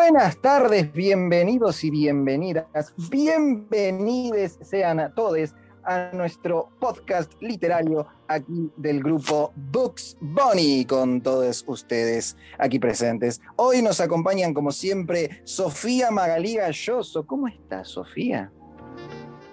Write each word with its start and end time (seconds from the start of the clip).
Buenas 0.00 0.40
tardes, 0.40 0.92
bienvenidos 0.92 1.82
y 1.82 1.90
bienvenidas, 1.90 2.94
bienvenides 3.10 4.56
sean 4.62 5.00
a 5.00 5.12
todos 5.12 5.56
a 5.82 6.10
nuestro 6.12 6.68
podcast 6.78 7.32
literario 7.42 8.06
aquí 8.28 8.70
del 8.76 9.02
grupo 9.02 9.52
Books 9.56 10.16
Bunny 10.20 10.84
con 10.84 11.20
todos 11.20 11.64
ustedes 11.66 12.36
aquí 12.58 12.78
presentes. 12.78 13.40
Hoy 13.56 13.82
nos 13.82 14.00
acompañan 14.00 14.54
como 14.54 14.70
siempre 14.70 15.40
Sofía 15.42 16.12
Magalí 16.12 16.54
Galloso. 16.54 17.26
¿Cómo 17.26 17.48
estás, 17.48 17.88
Sofía? 17.88 18.52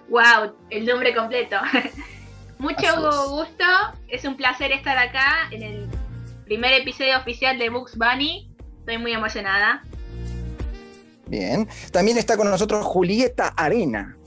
Wow, 0.09 0.53
el 0.69 0.85
nombre 0.85 1.15
completo. 1.15 1.55
Mucho 2.59 2.85
gusto, 3.31 3.65
es 4.07 4.23
un 4.25 4.37
placer 4.37 4.71
estar 4.71 4.95
acá 4.95 5.49
en 5.49 5.63
el 5.63 5.89
primer 6.45 6.71
episodio 6.73 7.17
oficial 7.17 7.57
de 7.57 7.71
Books 7.71 7.97
Bunny. 7.97 8.47
Estoy 8.81 8.99
muy 8.99 9.13
emocionada. 9.13 9.81
Bien. 11.27 11.67
También 11.91 12.17
está 12.17 12.37
con 12.37 12.49
nosotros 12.49 12.85
Julieta 12.85 13.47
Arena. 13.49 14.17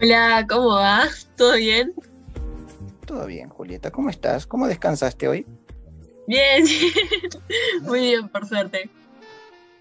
Hola, 0.00 0.46
¿cómo 0.48 0.76
va? 0.76 1.04
¿Todo 1.36 1.56
bien? 1.56 1.92
Todo 3.04 3.26
bien, 3.26 3.48
Julieta. 3.48 3.90
¿Cómo 3.90 4.10
estás? 4.10 4.46
¿Cómo 4.46 4.68
descansaste 4.68 5.28
hoy? 5.28 5.46
Bien, 6.28 6.62
muy 7.80 8.00
bien, 8.00 8.28
por 8.28 8.46
suerte. 8.46 8.90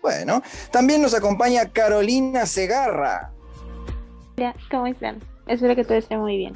Bueno, 0.01 0.41
también 0.71 1.01
nos 1.01 1.13
acompaña 1.13 1.73
Carolina 1.73 2.45
Segarra. 2.45 3.33
Hola, 4.37 4.55
¿cómo 4.71 4.87
están? 4.87 5.19
Espero 5.45 5.75
que 5.75 5.83
todo 5.83 5.97
esté 5.97 6.15
muy 6.15 6.37
bien. 6.37 6.53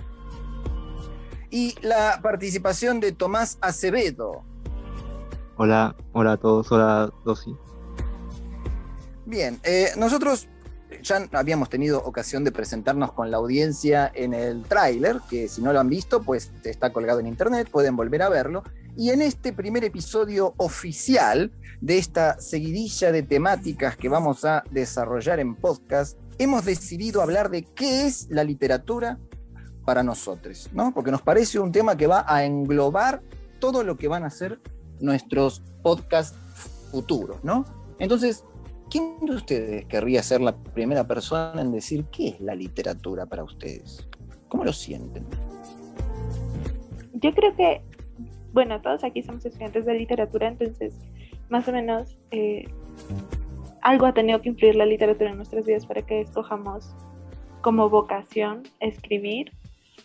Y 1.50 1.76
la 1.82 2.22
participación 2.24 3.02
de 3.02 3.12
Tomás 3.12 3.58
Acevedo. 3.60 4.46
Hola, 5.58 5.98
hola 6.14 6.32
a 6.32 6.38
todos, 6.38 6.72
hola 6.72 7.12
Dosi. 7.26 7.54
Bien, 9.32 9.62
eh, 9.64 9.92
nosotros 9.96 10.50
ya 11.02 11.26
habíamos 11.32 11.70
tenido 11.70 12.04
ocasión 12.04 12.44
de 12.44 12.52
presentarnos 12.52 13.14
con 13.14 13.32
la 13.32 13.38
audiencia 13.38 14.12
en 14.14 14.34
el 14.34 14.64
tráiler, 14.64 15.22
que 15.30 15.48
si 15.48 15.62
no 15.62 15.72
lo 15.72 15.80
han 15.80 15.88
visto, 15.88 16.22
pues 16.22 16.52
está 16.66 16.92
colgado 16.92 17.22
en 17.22 17.28
internet, 17.28 17.70
pueden 17.72 17.96
volver 17.96 18.24
a 18.24 18.30
verlo. 18.30 18.62
Y 18.98 19.12
en 19.12 19.22
este 19.22 19.54
primer 19.54 19.86
episodio 19.86 20.54
oficial 20.58 21.50
de 21.80 21.98
esta 21.98 22.42
seguidilla 22.42 23.14
de 23.14 23.24
temáticas 23.24 23.96
que 23.96 24.10
vamos 24.10 24.44
a 24.44 24.66
desarrollar 24.70 25.40
en 25.40 25.56
podcast, 25.56 26.18
hemos 26.38 26.66
decidido 26.66 27.22
hablar 27.22 27.50
de 27.50 27.64
qué 27.64 28.08
es 28.08 28.28
la 28.32 28.44
literatura 28.44 29.18
para 29.86 30.04
nosotros, 30.04 30.70
¿no? 30.74 30.94
Porque 30.94 31.10
nos 31.10 31.22
parece 31.22 31.58
un 31.58 31.72
tema 31.72 31.96
que 31.96 32.06
va 32.06 32.26
a 32.28 32.44
englobar 32.44 33.22
todo 33.60 33.82
lo 33.84 33.96
que 33.96 34.10
van 34.10 34.26
a 34.26 34.30
ser 34.30 34.60
nuestros 35.00 35.64
podcasts 35.82 36.38
futuros, 36.92 37.42
¿no? 37.46 37.64
Entonces, 37.98 38.44
¿quién 38.92 39.26
de 39.26 39.34
ustedes 39.34 39.86
querría 39.86 40.22
ser 40.22 40.42
la 40.42 40.56
primera 40.56 41.08
persona 41.08 41.62
en 41.62 41.72
decir 41.72 42.06
qué 42.12 42.28
es 42.30 42.42
la 42.42 42.54
literatura 42.54 43.26
para 43.26 43.44
ustedes? 43.44 44.08
¿Cómo 44.50 44.66
lo 44.66 44.74
sienten? 44.74 45.26
Yo 47.14 47.34
creo 47.34 47.56
que, 47.56 47.82
bueno, 48.52 48.82
todos 48.82 49.04
aquí 49.04 49.24
somos 49.24 49.46
estudiantes 49.46 49.86
de 49.86 49.94
literatura, 49.94 50.50
entonces, 50.50 51.00
más 51.50 51.68
o 51.70 51.72
menos, 51.72 52.18
eh, 52.32 52.66
algo 53.82 54.06
ha 54.06 54.14
tenido 54.14 54.42
que 54.42 54.50
influir 54.50 54.76
la 54.76 54.86
literatura 54.86 55.30
en 55.30 55.38
nuestras 55.38 55.66
vidas 55.66 55.86
para 55.86 56.02
que 56.02 56.22
escojamos 56.22 56.94
como 57.62 57.90
vocación 57.90 58.64
escribir 58.80 59.52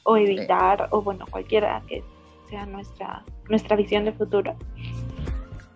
o 0.05 0.17
editar 0.17 0.89
o 0.93 1.03
bueno, 1.03 1.27
cualquiera 1.29 1.83
que 1.89 2.05
sea 2.49 2.65
nuestra, 2.67 3.25
nuestra 3.49 3.77
visión 3.77 4.05
de 4.05 4.13
futuro. 4.13 4.55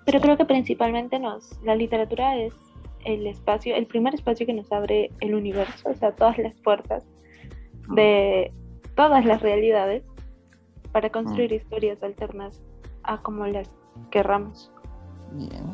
Pero 0.05 0.20
creo 0.20 0.36
que 0.36 0.44
principalmente 0.44 1.19
nos, 1.19 1.58
la 1.62 1.75
literatura 1.75 2.36
es 2.36 2.55
el 3.05 3.27
espacio, 3.27 3.75
el 3.75 3.87
primer 3.87 4.15
espacio 4.15 4.47
que 4.47 4.53
nos 4.53 4.70
abre 4.73 5.11
el 5.20 5.34
universo, 5.34 5.91
o 5.91 5.95
sea, 5.95 6.12
todas 6.12 6.39
las 6.39 6.55
puertas 6.56 7.05
de 7.95 8.53
todas 8.95 9.25
las 9.25 9.41
realidades 9.41 10.05
para 10.93 11.10
construir 11.10 11.53
historias 11.53 12.03
alternas 12.03 12.60
a 13.03 13.22
como 13.22 13.47
las 13.47 13.69
querramos. 14.10 14.71
Bien. 15.33 15.65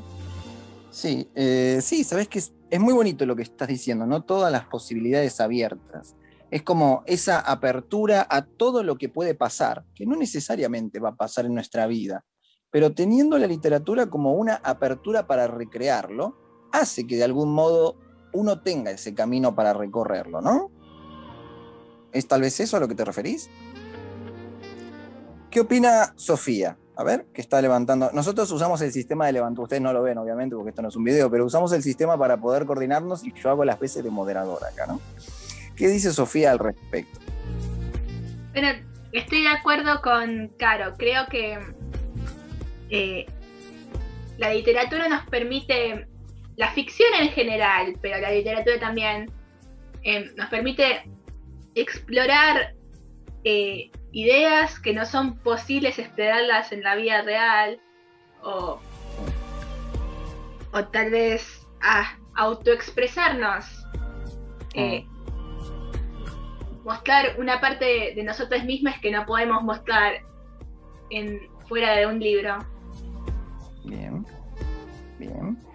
Sí, 0.90 1.28
eh, 1.34 1.80
sí, 1.82 2.04
sabes 2.04 2.28
que 2.28 2.38
es, 2.38 2.54
es, 2.70 2.80
muy 2.80 2.94
bonito 2.94 3.26
lo 3.26 3.36
que 3.36 3.42
estás 3.42 3.68
diciendo, 3.68 4.06
¿no? 4.06 4.22
Todas 4.22 4.50
las 4.50 4.66
posibilidades 4.66 5.40
abiertas. 5.40 6.16
Es 6.50 6.62
como 6.62 7.02
esa 7.06 7.40
apertura 7.40 8.26
a 8.30 8.46
todo 8.46 8.82
lo 8.82 8.96
que 8.96 9.08
puede 9.08 9.34
pasar, 9.34 9.84
que 9.94 10.06
no 10.06 10.16
necesariamente 10.16 11.00
va 11.00 11.10
a 11.10 11.16
pasar 11.16 11.44
en 11.44 11.54
nuestra 11.54 11.86
vida, 11.86 12.24
pero 12.70 12.92
teniendo 12.92 13.38
la 13.38 13.46
literatura 13.46 14.06
como 14.06 14.34
una 14.34 14.56
apertura 14.56 15.26
para 15.26 15.46
recrearlo, 15.46 16.45
hace 16.80 17.06
que 17.06 17.16
de 17.16 17.24
algún 17.24 17.52
modo 17.52 17.96
uno 18.32 18.60
tenga 18.60 18.90
ese 18.90 19.14
camino 19.14 19.54
para 19.54 19.72
recorrerlo, 19.72 20.40
¿no? 20.40 20.70
¿Es 22.12 22.26
tal 22.28 22.40
vez 22.40 22.58
eso 22.60 22.76
a 22.76 22.80
lo 22.80 22.88
que 22.88 22.94
te 22.94 23.04
referís? 23.04 23.50
¿Qué 25.50 25.60
opina 25.60 26.12
Sofía? 26.16 26.76
A 26.96 27.04
ver, 27.04 27.26
que 27.32 27.42
está 27.42 27.60
levantando. 27.60 28.10
Nosotros 28.12 28.50
usamos 28.50 28.80
el 28.80 28.90
sistema 28.90 29.26
de 29.26 29.32
levantar. 29.32 29.64
Ustedes 29.64 29.82
no 29.82 29.92
lo 29.92 30.02
ven, 30.02 30.16
obviamente, 30.16 30.56
porque 30.56 30.70
esto 30.70 30.80
no 30.80 30.88
es 30.88 30.96
un 30.96 31.04
video, 31.04 31.30
pero 31.30 31.44
usamos 31.44 31.72
el 31.72 31.82
sistema 31.82 32.18
para 32.18 32.38
poder 32.38 32.64
coordinarnos 32.64 33.22
y 33.22 33.32
yo 33.34 33.50
hago 33.50 33.64
las 33.64 33.78
veces 33.78 34.02
de 34.02 34.10
moderador 34.10 34.64
acá, 34.64 34.86
¿no? 34.86 35.00
¿Qué 35.76 35.88
dice 35.88 36.10
Sofía 36.10 36.52
al 36.52 36.58
respecto? 36.58 37.20
Bueno, 38.52 38.68
estoy 39.12 39.42
de 39.42 39.48
acuerdo 39.48 40.00
con 40.02 40.50
Caro. 40.58 40.94
Creo 40.96 41.26
que 41.30 41.58
eh, 42.88 43.26
la 44.38 44.54
literatura 44.54 45.08
nos 45.08 45.26
permite, 45.28 46.08
la 46.56 46.70
ficción 46.70 47.08
en 47.20 47.28
general, 47.30 47.96
pero 48.00 48.18
la 48.18 48.30
literatura 48.30 48.78
también, 48.80 49.30
eh, 50.02 50.30
nos 50.36 50.48
permite 50.48 51.02
explorar 51.74 52.74
eh, 53.44 53.90
ideas 54.12 54.78
que 54.80 54.94
no 54.94 55.04
son 55.04 55.38
posibles 55.38 55.98
explorarlas 55.98 56.72
en 56.72 56.82
la 56.82 56.96
vida 56.96 57.22
real 57.22 57.80
o, 58.42 58.80
o 60.72 60.84
tal 60.86 61.10
vez 61.10 61.66
autoexpresarnos. 62.34 63.66
Eh, 64.74 65.06
mostrar 66.84 67.38
una 67.38 67.60
parte 67.60 68.12
de 68.14 68.22
nosotras 68.22 68.64
mismas 68.64 68.98
que 69.00 69.10
no 69.10 69.26
podemos 69.26 69.62
mostrar 69.62 70.22
en, 71.10 71.40
fuera 71.68 71.96
de 71.96 72.06
un 72.06 72.20
libro. 72.20 72.58
Bien, 73.84 74.24
bien. 75.18 75.65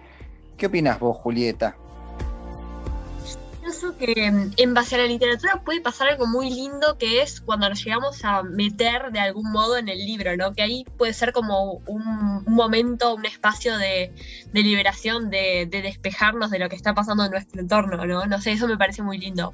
¿Qué 0.62 0.66
opinas 0.66 1.00
vos, 1.00 1.16
Julieta? 1.16 1.76
Pienso 3.60 3.96
que 3.96 4.30
mm, 4.30 4.52
en 4.56 4.74
base 4.74 4.94
a 4.94 4.98
la 4.98 5.06
literatura 5.06 5.60
puede 5.64 5.80
pasar 5.80 6.10
algo 6.10 6.28
muy 6.28 6.50
lindo 6.50 6.96
que 6.98 7.20
es 7.20 7.40
cuando 7.40 7.68
nos 7.68 7.84
llegamos 7.84 8.24
a 8.24 8.44
meter 8.44 9.10
de 9.10 9.18
algún 9.18 9.50
modo 9.50 9.76
en 9.76 9.88
el 9.88 9.98
libro, 9.98 10.36
¿no? 10.36 10.52
Que 10.52 10.62
ahí 10.62 10.84
puede 10.96 11.14
ser 11.14 11.32
como 11.32 11.82
un, 11.88 12.06
un 12.46 12.54
momento, 12.54 13.12
un 13.12 13.26
espacio 13.26 13.76
de, 13.76 14.12
de 14.52 14.62
liberación, 14.62 15.30
de, 15.30 15.66
de, 15.68 15.82
despejarnos 15.82 16.52
de 16.52 16.60
lo 16.60 16.68
que 16.68 16.76
está 16.76 16.94
pasando 16.94 17.24
en 17.24 17.32
nuestro 17.32 17.60
entorno, 17.60 18.06
¿no? 18.06 18.24
No 18.26 18.40
sé, 18.40 18.52
eso 18.52 18.68
me 18.68 18.78
parece 18.78 19.02
muy 19.02 19.18
lindo. 19.18 19.52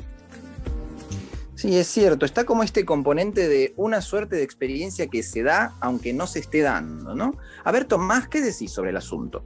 Sí, 1.54 1.74
es 1.74 1.86
cierto, 1.86 2.26
está 2.26 2.44
como 2.44 2.64
este 2.64 2.84
componente 2.84 3.48
de 3.48 3.72
una 3.78 4.02
suerte 4.02 4.36
de 4.36 4.42
experiencia 4.42 5.06
que 5.06 5.22
se 5.22 5.42
da 5.42 5.72
aunque 5.80 6.12
no 6.12 6.26
se 6.26 6.40
esté 6.40 6.60
dando, 6.60 7.14
¿no? 7.14 7.34
A 7.64 7.72
ver, 7.72 7.86
Tomás, 7.86 8.28
¿qué 8.28 8.42
decís 8.42 8.70
sobre 8.70 8.90
el 8.90 8.98
asunto? 8.98 9.42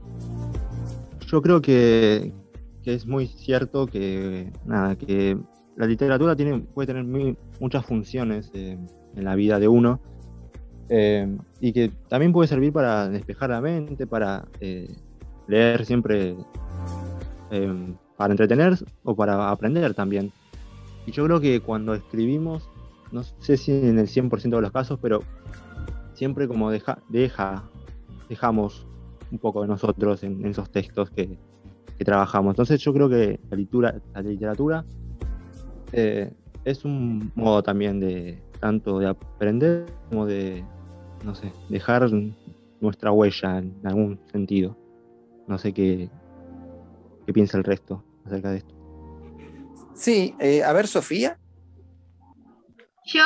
Yo 1.33 1.41
creo 1.41 1.63
que, 1.63 2.31
es 2.85 3.07
muy 3.07 3.25
cierto 3.25 3.87
que, 3.87 4.53
nada, 4.65 4.95
que 4.95 5.35
la 5.75 5.87
literatura 5.87 6.35
puede 6.75 6.85
tener 6.85 7.03
muy, 7.05 7.35
muchas 7.59 7.83
funciones 7.87 8.51
eh, 8.53 8.77
en 9.15 9.23
la 9.23 9.33
vida 9.33 9.57
de 9.57 9.67
uno 9.67 9.99
eh, 10.89 11.35
y 11.59 11.73
que 11.73 11.91
también 12.07 12.33
puede 12.33 12.47
servir 12.47 12.71
para 12.71 13.09
despejar 13.09 13.49
la 13.49 13.61
mente, 13.61 14.05
para 14.05 14.45
eh, 14.59 14.95
leer 15.47 15.85
siempre, 15.85 16.35
para 18.15 18.31
entretener 18.31 18.77
o 19.03 19.15
para 19.15 19.49
aprender 19.49 19.91
también. 19.95 20.31
Y 21.07 21.13
yo 21.13 21.25
creo 21.25 21.41
que 21.41 21.61
cuando 21.61 21.95
escribimos, 21.95 22.69
no 23.11 23.23
sé 23.23 23.57
si 23.57 23.71
en 23.71 23.97
el 23.97 24.05
100% 24.05 24.55
de 24.57 24.61
los 24.61 24.71
casos, 24.71 24.99
pero 25.01 25.23
siempre 26.13 26.47
como 26.47 26.69
deja, 26.69 27.63
dejamos 28.29 28.85
un 29.33 29.39
poco 29.39 29.61
de 29.61 29.67
nosotros 29.67 30.23
en, 30.23 30.39
en 30.41 30.51
esos 30.51 30.69
textos 30.71 31.09
que, 31.09 31.37
que, 31.97 32.05
trabajamos. 32.05 32.51
Entonces 32.51 32.79
yo 32.79 32.93
creo 32.93 33.09
que 33.09 33.39
la 33.49 33.57
literatura, 33.57 33.95
la 34.13 34.21
literatura 34.21 34.85
eh, 35.91 36.31
es 36.63 36.85
un 36.85 37.31
modo 37.35 37.61
también 37.63 37.99
de 37.99 38.41
tanto 38.59 38.99
de 38.99 39.07
aprender 39.07 39.85
como 40.09 40.25
de, 40.25 40.63
no 41.25 41.35
sé, 41.35 41.51
dejar 41.69 42.09
nuestra 42.79 43.11
huella 43.11 43.57
en 43.57 43.75
algún 43.83 44.19
sentido. 44.31 44.77
No 45.47 45.57
sé 45.57 45.73
qué, 45.73 46.09
qué 47.25 47.33
piensa 47.33 47.57
el 47.57 47.63
resto 47.63 48.03
acerca 48.25 48.51
de 48.51 48.57
esto. 48.57 48.73
Sí, 49.95 50.35
eh, 50.39 50.63
a 50.63 50.71
ver, 50.73 50.87
Sofía. 50.87 51.37
Yo 53.05 53.23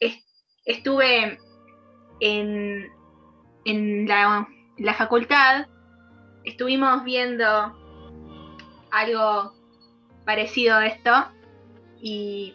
est 0.00 0.22
estuve 0.66 1.38
en, 2.20 2.86
en 3.64 4.06
la, 4.06 4.46
la, 4.78 4.94
facultad, 4.94 5.66
estuvimos 6.44 7.04
viendo 7.04 7.76
algo 8.90 9.52
parecido 10.24 10.76
a 10.76 10.86
esto. 10.86 11.28
Y 12.00 12.54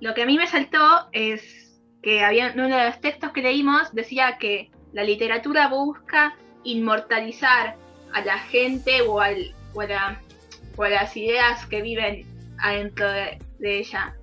lo 0.00 0.14
que 0.14 0.22
a 0.22 0.26
mí 0.26 0.36
me 0.36 0.46
saltó 0.46 1.08
es 1.12 1.80
que 2.02 2.24
había 2.24 2.52
uno 2.54 2.68
de 2.68 2.86
los 2.86 3.00
textos 3.00 3.32
que 3.32 3.42
leímos 3.42 3.94
decía 3.94 4.38
que 4.38 4.70
la 4.92 5.04
literatura 5.04 5.68
busca 5.68 6.36
inmortalizar 6.64 7.76
a 8.12 8.20
la 8.22 8.38
gente 8.38 9.02
o, 9.02 9.20
al, 9.20 9.54
o, 9.74 9.80
a, 9.80 10.88
las 10.88 11.16
ideas 11.16 11.64
que 11.66 11.82
viven 11.82 12.26
adentro 12.58 13.10
de, 13.10 13.38
de 13.58 13.78
ella. 13.78 14.14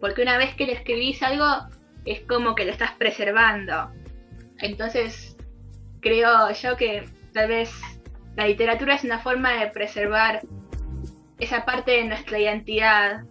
Porque 0.00 0.22
una 0.22 0.38
vez 0.38 0.54
que 0.54 0.66
le 0.66 0.72
escribís 0.72 1.22
algo, 1.22 1.68
es 2.04 2.20
como 2.22 2.54
que 2.54 2.64
lo 2.64 2.72
estás 2.72 2.92
preservando. 2.92 3.90
Entonces, 4.58 5.33
creo 6.04 6.52
yo 6.52 6.76
que 6.76 7.02
tal 7.32 7.48
vez 7.48 7.70
la 8.36 8.46
literatura 8.46 8.94
es 8.94 9.02
una 9.04 9.20
forma 9.20 9.58
de 9.58 9.68
preservar 9.68 10.42
esa 11.40 11.64
parte 11.64 11.92
de 11.92 12.04
nuestra 12.04 12.38
identidad 12.38 13.24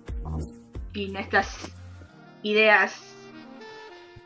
y 0.94 1.08
nuestras 1.10 1.56
ideas. 2.42 2.96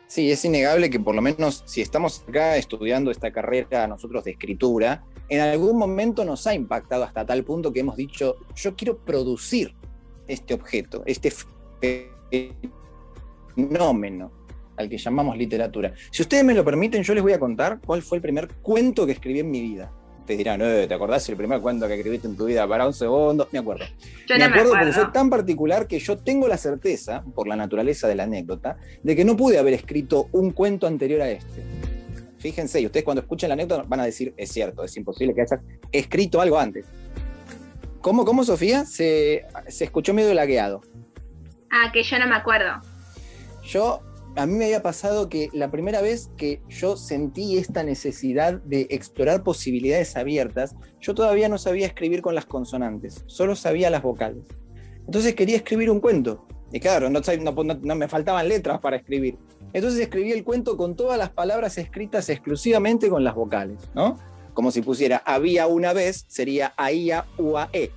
Sí, 0.06 0.32
es 0.32 0.42
innegable 0.46 0.88
que 0.88 0.98
por 0.98 1.14
lo 1.14 1.20
menos 1.20 1.62
si 1.66 1.82
estamos 1.82 2.24
acá 2.26 2.56
estudiando 2.56 3.10
esta 3.10 3.30
carrera 3.30 3.86
nosotros 3.86 4.24
de 4.24 4.30
escritura, 4.32 5.04
en 5.28 5.40
algún 5.40 5.76
momento 5.76 6.24
nos 6.24 6.46
ha 6.46 6.54
impactado 6.54 7.04
hasta 7.04 7.26
tal 7.26 7.44
punto 7.44 7.70
que 7.70 7.80
hemos 7.80 7.96
dicho, 7.96 8.38
yo 8.56 8.74
quiero 8.74 8.96
producir 8.96 9.74
este 10.26 10.54
objeto, 10.54 11.02
este 11.04 11.30
fenómeno 13.54 14.37
al 14.78 14.88
que 14.88 14.96
llamamos 14.96 15.36
literatura. 15.36 15.92
Si 16.10 16.22
ustedes 16.22 16.44
me 16.44 16.54
lo 16.54 16.64
permiten, 16.64 17.02
yo 17.02 17.14
les 17.14 17.22
voy 17.22 17.32
a 17.32 17.38
contar 17.38 17.80
cuál 17.84 18.02
fue 18.02 18.18
el 18.18 18.22
primer 18.22 18.48
cuento 18.62 19.04
que 19.04 19.12
escribí 19.12 19.40
en 19.40 19.50
mi 19.50 19.60
vida. 19.60 19.92
Ustedes 20.20 20.38
dirán, 20.38 20.60
eh, 20.62 20.86
¿te 20.86 20.94
acordás 20.94 21.26
el 21.30 21.36
primer 21.36 21.60
cuento 21.60 21.88
que 21.88 21.94
escribiste 21.94 22.28
en 22.28 22.36
tu 22.36 22.44
vida? 22.44 22.68
Para 22.68 22.86
un 22.86 22.92
segundo. 22.92 23.48
Me 23.50 23.58
acuerdo. 23.60 23.86
me, 24.28 24.44
acuerdo 24.44 24.72
porque 24.72 24.92
fue 24.92 25.06
tan 25.10 25.30
particular 25.30 25.86
que 25.86 25.98
yo 25.98 26.18
tengo 26.18 26.46
la 26.48 26.58
certeza, 26.58 27.24
por 27.34 27.48
la 27.48 27.56
naturaleza 27.56 28.06
de 28.08 28.14
la 28.14 28.24
anécdota, 28.24 28.76
de 29.02 29.16
que 29.16 29.24
no 29.24 29.36
pude 29.36 29.58
haber 29.58 29.74
escrito 29.74 30.28
un 30.32 30.50
cuento 30.52 30.86
anterior 30.86 31.22
a 31.22 31.30
este. 31.30 31.64
Fíjense, 32.38 32.80
y 32.80 32.86
ustedes 32.86 33.04
cuando 33.04 33.22
escuchen 33.22 33.48
la 33.48 33.54
anécdota 33.54 33.84
van 33.88 34.00
a 34.00 34.04
decir, 34.04 34.34
es 34.36 34.52
cierto, 34.52 34.84
es 34.84 34.94
imposible 34.96 35.34
que 35.34 35.40
hayas 35.40 35.60
escrito 35.90 36.40
algo 36.40 36.58
antes. 36.58 36.86
¿Cómo, 38.00 38.24
cómo 38.24 38.44
Sofía? 38.44 38.84
Se, 38.84 39.44
se 39.66 39.84
escuchó 39.84 40.14
medio 40.14 40.32
lagueado. 40.34 40.82
Ah, 41.70 41.90
que 41.92 42.02
yo 42.02 42.18
no 42.18 42.26
me 42.26 42.36
acuerdo. 42.36 42.80
Yo 43.64 44.02
a 44.38 44.46
mí 44.46 44.54
me 44.54 44.66
había 44.66 44.82
pasado 44.82 45.28
que 45.28 45.50
la 45.52 45.70
primera 45.70 46.00
vez 46.00 46.30
que 46.36 46.62
yo 46.68 46.96
sentí 46.96 47.58
esta 47.58 47.82
necesidad 47.82 48.54
de 48.62 48.86
explorar 48.90 49.42
posibilidades 49.42 50.16
abiertas, 50.16 50.76
yo 51.00 51.12
todavía 51.14 51.48
no 51.48 51.58
sabía 51.58 51.86
escribir 51.86 52.22
con 52.22 52.36
las 52.36 52.46
consonantes, 52.46 53.24
solo 53.26 53.56
sabía 53.56 53.90
las 53.90 54.02
vocales. 54.02 54.44
Entonces 55.06 55.34
quería 55.34 55.56
escribir 55.56 55.90
un 55.90 55.98
cuento. 55.98 56.46
Y 56.70 56.78
claro, 56.78 57.10
no, 57.10 57.20
no, 57.20 57.94
me 57.96 58.08
faltaban 58.08 58.48
letras 58.48 58.78
para 58.78 58.96
escribir. 58.96 59.38
Entonces 59.72 60.00
escribí 60.00 60.30
el 60.30 60.44
cuento 60.44 60.76
con 60.76 60.94
todas 60.94 61.18
las 61.18 61.30
palabras 61.30 61.76
escritas 61.76 62.28
exclusivamente 62.28 63.08
con 63.08 63.24
las 63.24 63.34
vocales, 63.34 63.90
¿no? 63.94 64.18
Como 64.54 64.70
si 64.70 64.82
pusiera 64.82 65.22
había 65.24 65.66
una 65.66 65.92
vez, 65.92 66.26
sería 66.28 66.74
aía, 66.76 67.26
ua, 67.38 67.70
e. 67.72 67.90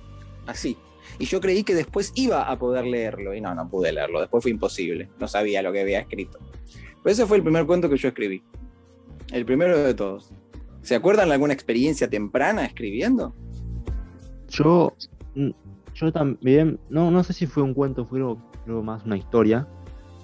Así. 0.46 0.76
Y 1.22 1.26
yo 1.26 1.40
creí 1.40 1.62
que 1.62 1.76
después 1.76 2.10
iba 2.16 2.50
a 2.50 2.58
poder 2.58 2.84
leerlo, 2.84 3.32
y 3.32 3.40
no, 3.40 3.54
no 3.54 3.68
pude 3.68 3.92
leerlo, 3.92 4.18
después 4.18 4.42
fue 4.42 4.50
imposible, 4.50 5.08
no 5.20 5.28
sabía 5.28 5.62
lo 5.62 5.70
que 5.72 5.82
había 5.82 6.00
escrito. 6.00 6.40
Pero 7.00 7.12
ese 7.12 7.26
fue 7.26 7.36
el 7.36 7.44
primer 7.44 7.64
cuento 7.64 7.88
que 7.88 7.96
yo 7.96 8.08
escribí, 8.08 8.42
el 9.30 9.44
primero 9.44 9.78
de 9.78 9.94
todos. 9.94 10.34
¿Se 10.80 10.96
acuerdan 10.96 11.28
de 11.28 11.34
alguna 11.34 11.52
experiencia 11.52 12.10
temprana 12.10 12.64
escribiendo? 12.64 13.36
Yo, 14.48 14.94
mm, 15.36 15.50
yo 15.94 16.12
también, 16.12 16.80
no, 16.90 17.12
no 17.12 17.22
sé 17.22 17.34
si 17.34 17.46
fue 17.46 17.62
un 17.62 17.72
cuento, 17.72 18.04
fue 18.04 18.18
creo, 18.64 18.82
más 18.82 19.06
una 19.06 19.16
historia, 19.16 19.68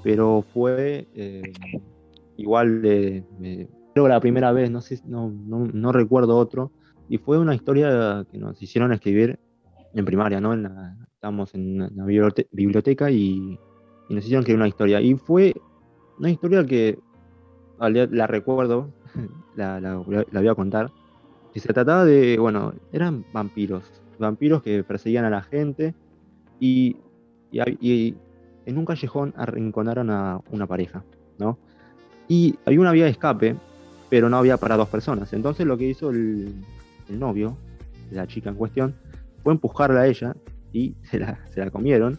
pero 0.02 0.44
fue 0.52 1.06
eh, 1.14 1.52
igual 2.36 2.82
de, 2.82 3.22
creo 3.94 4.06
que 4.06 4.08
la 4.08 4.18
primera 4.18 4.50
vez, 4.50 4.68
no 4.68 4.80
sé, 4.80 4.98
no, 5.06 5.30
no, 5.30 5.64
no 5.72 5.92
recuerdo 5.92 6.36
otro, 6.36 6.72
y 7.08 7.18
fue 7.18 7.38
una 7.38 7.54
historia 7.54 8.26
que 8.32 8.38
nos 8.38 8.60
hicieron 8.60 8.92
escribir 8.92 9.38
en 9.98 10.04
primaria, 10.04 10.40
¿no? 10.40 10.54
estábamos 11.14 11.54
en 11.54 11.78
la 11.96 12.04
biblioteca 12.04 13.10
y, 13.10 13.58
nos 14.08 14.24
hicieron 14.24 14.40
escribir 14.40 14.60
una 14.60 14.68
historia. 14.68 15.00
Y 15.00 15.14
fue 15.16 15.54
una 16.18 16.30
historia 16.30 16.64
que 16.64 16.98
la 17.78 18.26
recuerdo, 18.26 18.90
la, 19.56 19.96
voy 19.96 20.48
a 20.48 20.54
contar. 20.54 20.90
Y 21.54 21.60
se 21.60 21.72
trataba 21.72 22.04
de, 22.04 22.38
bueno, 22.38 22.72
eran 22.92 23.24
vampiros, 23.32 23.84
vampiros 24.18 24.62
que 24.62 24.82
perseguían 24.82 25.24
a 25.24 25.30
la 25.30 25.42
gente 25.42 25.94
y, 26.58 26.96
en 27.52 28.78
un 28.78 28.84
callejón 28.84 29.34
arrinconaron 29.36 30.10
a 30.10 30.40
una 30.50 30.66
pareja, 30.66 31.04
¿no? 31.38 31.58
Y 32.28 32.56
había 32.66 32.80
una 32.80 32.92
vía 32.92 33.04
de 33.04 33.10
escape, 33.10 33.56
pero 34.10 34.28
no 34.28 34.36
había 34.36 34.58
para 34.58 34.76
dos 34.76 34.88
personas. 34.88 35.32
Entonces 35.32 35.66
lo 35.66 35.76
que 35.78 35.88
hizo 35.88 36.10
el, 36.10 36.54
novio 37.08 37.56
la 38.10 38.26
chica 38.26 38.50
en 38.50 38.56
cuestión 38.56 38.94
fue 39.48 39.54
empujarla 39.54 40.00
a 40.00 40.06
ella 40.06 40.36
y 40.74 40.94
se 41.04 41.18
la, 41.18 41.38
se 41.46 41.64
la 41.64 41.70
comieron 41.70 42.18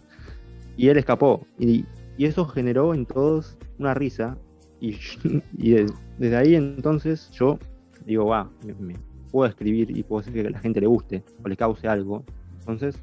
y 0.75 0.87
él 0.89 0.97
escapó. 0.97 1.45
Y, 1.59 1.85
y, 2.17 2.25
eso 2.25 2.43
generó 2.45 2.95
en 2.95 3.05
todos 3.05 3.55
una 3.77 3.93
risa 3.93 4.35
y, 4.81 4.97
y 5.57 5.85
desde 6.17 6.35
ahí 6.35 6.55
entonces 6.55 7.29
yo 7.29 7.59
digo, 8.03 8.25
va, 8.25 8.49
me, 8.79 8.95
puedo 9.31 9.47
escribir 9.47 9.95
y 9.95 10.01
puedo 10.01 10.21
hacer 10.21 10.33
que 10.33 10.47
a 10.47 10.49
la 10.49 10.57
gente 10.57 10.81
le 10.81 10.87
guste 10.87 11.23
o 11.43 11.47
le 11.47 11.55
cause 11.55 11.87
algo. 11.87 12.23
Entonces, 12.61 12.99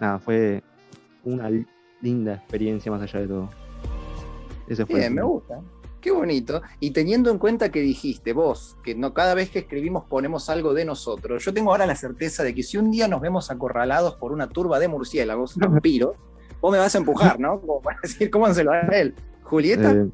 nada, 0.00 0.18
fue 0.18 0.62
una 1.22 1.50
linda 2.00 2.36
experiencia 2.36 2.90
más 2.90 3.02
allá 3.02 3.20
de 3.20 3.28
todo. 3.28 3.50
Ese 4.66 4.86
fue 4.86 5.00
Bien, 5.00 5.14
me 5.14 5.22
gusta. 5.22 5.60
Qué 6.02 6.10
bonito. 6.10 6.62
Y 6.80 6.90
teniendo 6.90 7.30
en 7.30 7.38
cuenta 7.38 7.70
que 7.70 7.80
dijiste 7.80 8.32
vos, 8.32 8.76
que 8.82 8.96
no 8.96 9.14
cada 9.14 9.34
vez 9.34 9.50
que 9.50 9.60
escribimos 9.60 10.02
ponemos 10.04 10.50
algo 10.50 10.74
de 10.74 10.84
nosotros, 10.84 11.44
yo 11.44 11.54
tengo 11.54 11.70
ahora 11.70 11.86
la 11.86 11.94
certeza 11.94 12.42
de 12.42 12.52
que 12.56 12.64
si 12.64 12.76
un 12.76 12.90
día 12.90 13.06
nos 13.06 13.20
vemos 13.20 13.52
acorralados 13.52 14.16
por 14.16 14.32
una 14.32 14.48
turba 14.48 14.80
de 14.80 14.88
murciélagos, 14.88 15.56
vampiros, 15.58 16.16
vos 16.60 16.72
me 16.72 16.78
vas 16.78 16.92
a 16.96 16.98
empujar, 16.98 17.38
¿no? 17.38 17.60
Como 17.60 17.80
para 17.80 18.00
decir 18.02 18.30
cómo 18.30 18.52
se 18.52 18.64
lo 18.64 18.72
a 18.72 18.80
él. 18.80 19.14
Julieta. 19.44 19.92
Eh. 19.92 20.08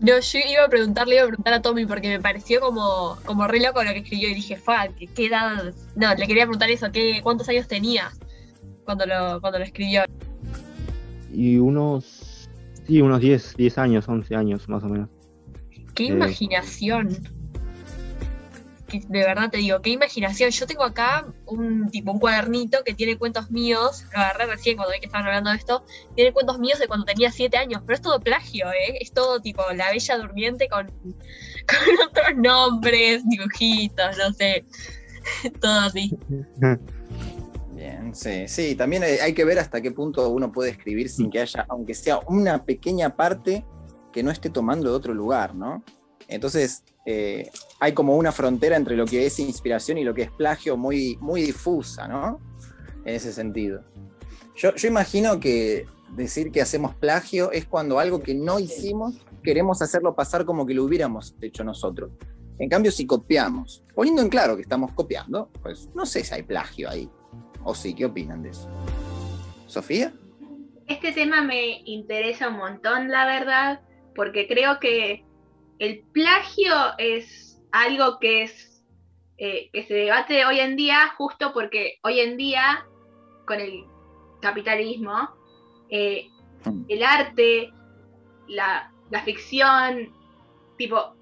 No, 0.00 0.18
yo 0.18 0.38
iba 0.44 0.64
a 0.64 0.68
preguntarle, 0.68 1.14
iba 1.14 1.24
a 1.24 1.28
preguntar 1.28 1.54
a 1.54 1.62
Tommy 1.62 1.86
porque 1.86 2.08
me 2.08 2.20
pareció 2.20 2.60
como, 2.60 3.16
como 3.24 3.46
re 3.46 3.60
loco 3.60 3.84
lo 3.84 3.92
que 3.92 3.98
escribió 3.98 4.28
y 4.28 4.34
dije, 4.34 4.56
fuck, 4.56 4.92
¿qué, 5.14 5.26
edad? 5.26 5.72
No, 5.94 6.14
le 6.16 6.26
quería 6.26 6.42
preguntar 6.42 6.68
eso, 6.68 6.90
¿qué, 6.90 7.20
¿cuántos 7.22 7.48
años 7.48 7.68
tenía 7.68 8.10
cuando 8.84 9.06
lo, 9.06 9.40
cuando 9.40 9.60
lo 9.60 9.64
escribió? 9.64 10.02
Y 11.32 11.58
unos 11.58 12.15
Sí, 12.86 13.00
unos 13.00 13.20
10, 13.20 13.56
10 13.56 13.78
años, 13.78 14.08
11 14.08 14.36
años 14.36 14.68
más 14.68 14.82
o 14.84 14.88
menos. 14.88 15.08
Qué 15.94 16.04
eh, 16.04 16.08
imaginación. 16.08 17.08
de 18.88 19.18
verdad 19.18 19.50
te 19.50 19.58
digo, 19.58 19.80
qué 19.80 19.90
imaginación. 19.90 20.50
Yo 20.50 20.66
tengo 20.66 20.84
acá 20.84 21.26
un 21.46 21.90
tipo 21.90 22.12
un 22.12 22.20
cuadernito 22.20 22.78
que 22.84 22.94
tiene 22.94 23.16
cuentos 23.16 23.50
míos, 23.50 24.04
lo 24.12 24.20
agarré 24.20 24.46
recién 24.46 24.76
cuando 24.76 24.92
vi 24.92 25.00
que 25.00 25.06
estaban 25.06 25.26
hablando 25.26 25.50
de 25.50 25.56
esto, 25.56 25.84
tiene 26.14 26.32
cuentos 26.32 26.58
míos 26.58 26.78
de 26.78 26.86
cuando 26.86 27.06
tenía 27.06 27.32
7 27.32 27.56
años, 27.56 27.82
pero 27.84 27.96
es 27.96 28.02
todo 28.02 28.20
plagio, 28.20 28.68
¿eh? 28.70 28.98
Es 29.00 29.12
todo 29.12 29.40
tipo 29.40 29.62
La 29.74 29.90
Bella 29.90 30.18
Durmiente 30.18 30.68
con, 30.68 30.86
con 31.66 32.08
otros 32.08 32.36
nombres, 32.36 33.28
dibujitos, 33.28 34.16
no 34.16 34.32
sé, 34.32 34.64
todo 35.60 35.80
así. 35.80 36.16
Bien, 37.86 38.14
sí, 38.14 38.48
sí, 38.48 38.74
también 38.74 39.04
hay 39.04 39.32
que 39.32 39.44
ver 39.44 39.60
hasta 39.60 39.80
qué 39.80 39.92
punto 39.92 40.28
uno 40.30 40.50
puede 40.50 40.70
escribir 40.70 41.08
sin 41.08 41.30
que 41.30 41.40
haya, 41.40 41.64
aunque 41.68 41.94
sea 41.94 42.18
una 42.26 42.64
pequeña 42.64 43.14
parte 43.14 43.64
que 44.12 44.24
no 44.24 44.32
esté 44.32 44.50
tomando 44.50 44.90
de 44.90 44.96
otro 44.96 45.14
lugar, 45.14 45.54
¿no? 45.54 45.84
Entonces, 46.26 46.82
eh, 47.04 47.48
hay 47.78 47.92
como 47.92 48.16
una 48.16 48.32
frontera 48.32 48.76
entre 48.76 48.96
lo 48.96 49.04
que 49.06 49.24
es 49.24 49.38
inspiración 49.38 49.98
y 49.98 50.04
lo 50.04 50.14
que 50.14 50.22
es 50.22 50.30
plagio 50.32 50.76
muy, 50.76 51.16
muy 51.20 51.42
difusa, 51.42 52.08
¿no? 52.08 52.40
En 53.04 53.14
ese 53.14 53.32
sentido. 53.32 53.82
Yo, 54.56 54.74
yo 54.74 54.88
imagino 54.88 55.38
que 55.38 55.86
decir 56.16 56.50
que 56.50 56.60
hacemos 56.60 56.92
plagio 56.96 57.52
es 57.52 57.66
cuando 57.66 58.00
algo 58.00 58.20
que 58.20 58.34
no 58.34 58.58
hicimos 58.58 59.14
queremos 59.44 59.80
hacerlo 59.80 60.16
pasar 60.16 60.44
como 60.44 60.66
que 60.66 60.74
lo 60.74 60.82
hubiéramos 60.82 61.36
hecho 61.40 61.62
nosotros. 61.62 62.10
En 62.58 62.68
cambio, 62.68 62.90
si 62.90 63.06
copiamos, 63.06 63.84
poniendo 63.94 64.22
en 64.22 64.28
claro 64.28 64.56
que 64.56 64.62
estamos 64.62 64.90
copiando, 64.92 65.50
pues 65.62 65.88
no 65.94 66.04
sé 66.04 66.24
si 66.24 66.34
hay 66.34 66.42
plagio 66.42 66.90
ahí. 66.90 67.08
¿O 67.66 67.74
sí? 67.74 67.94
¿Qué 67.96 68.04
opinan 68.04 68.44
de 68.44 68.50
eso? 68.50 68.68
¿Sofía? 69.66 70.12
Este 70.86 71.10
tema 71.10 71.42
me 71.42 71.82
interesa 71.84 72.48
un 72.48 72.58
montón, 72.58 73.10
la 73.10 73.26
verdad, 73.26 73.80
porque 74.14 74.46
creo 74.46 74.78
que 74.78 75.24
el 75.80 76.04
plagio 76.12 76.72
es 76.96 77.60
algo 77.72 78.20
que 78.20 78.44
es 78.44 78.84
eh, 79.38 79.68
que 79.72 79.82
se 79.82 79.94
debate 79.94 80.46
hoy 80.46 80.60
en 80.60 80.76
día, 80.76 81.12
justo 81.18 81.52
porque 81.52 81.98
hoy 82.04 82.20
en 82.20 82.36
día, 82.36 82.86
con 83.48 83.58
el 83.60 83.84
capitalismo, 84.40 85.28
eh, 85.90 86.28
mm. 86.64 86.84
el 86.88 87.02
arte, 87.02 87.72
la, 88.46 88.92
ficción, 89.24 90.14
tipo, 90.78 91.16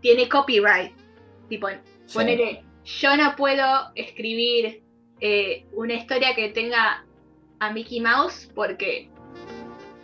tiene 0.00 0.28
copyright. 0.28 0.92
Tipo, 1.48 1.68
yo 2.84 3.16
no 3.16 3.36
puedo 3.36 3.92
escribir 3.94 4.87
eh, 5.20 5.66
una 5.72 5.94
historia 5.94 6.34
que 6.34 6.50
tenga 6.50 7.04
a 7.60 7.72
Mickey 7.72 8.00
Mouse 8.00 8.48
porque 8.54 9.10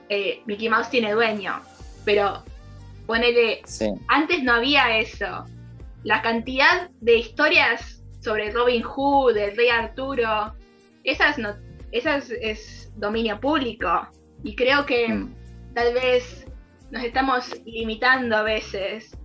eh, 0.09 0.42
Mickey 0.47 0.68
Mouse 0.68 0.90
tiene 0.90 1.12
dueño, 1.12 1.61
pero 2.04 2.42
ponele, 3.06 3.62
antes 4.09 4.42
no 4.42 4.54
había 4.54 4.99
eso. 4.99 5.44
La 6.02 6.21
cantidad 6.21 6.90
de 7.00 7.16
historias 7.16 8.02
sobre 8.21 8.50
Robin 8.50 8.83
Hood, 8.83 9.37
el 9.37 9.56
rey 9.56 9.68
Arturo, 9.68 10.54
esas 11.04 11.38
no, 11.38 11.54
esas 11.92 12.30
es 12.30 12.92
dominio 12.97 13.40
público. 13.40 14.09
Y 14.42 14.56
creo 14.56 14.85
que 14.85 15.09
mm. 15.09 15.35
tal 15.75 15.94
vez 15.94 16.47
nos 16.90 17.02
estamos 17.04 17.50
limitando 17.64 18.37
a 18.37 18.42
veces. 18.42 19.16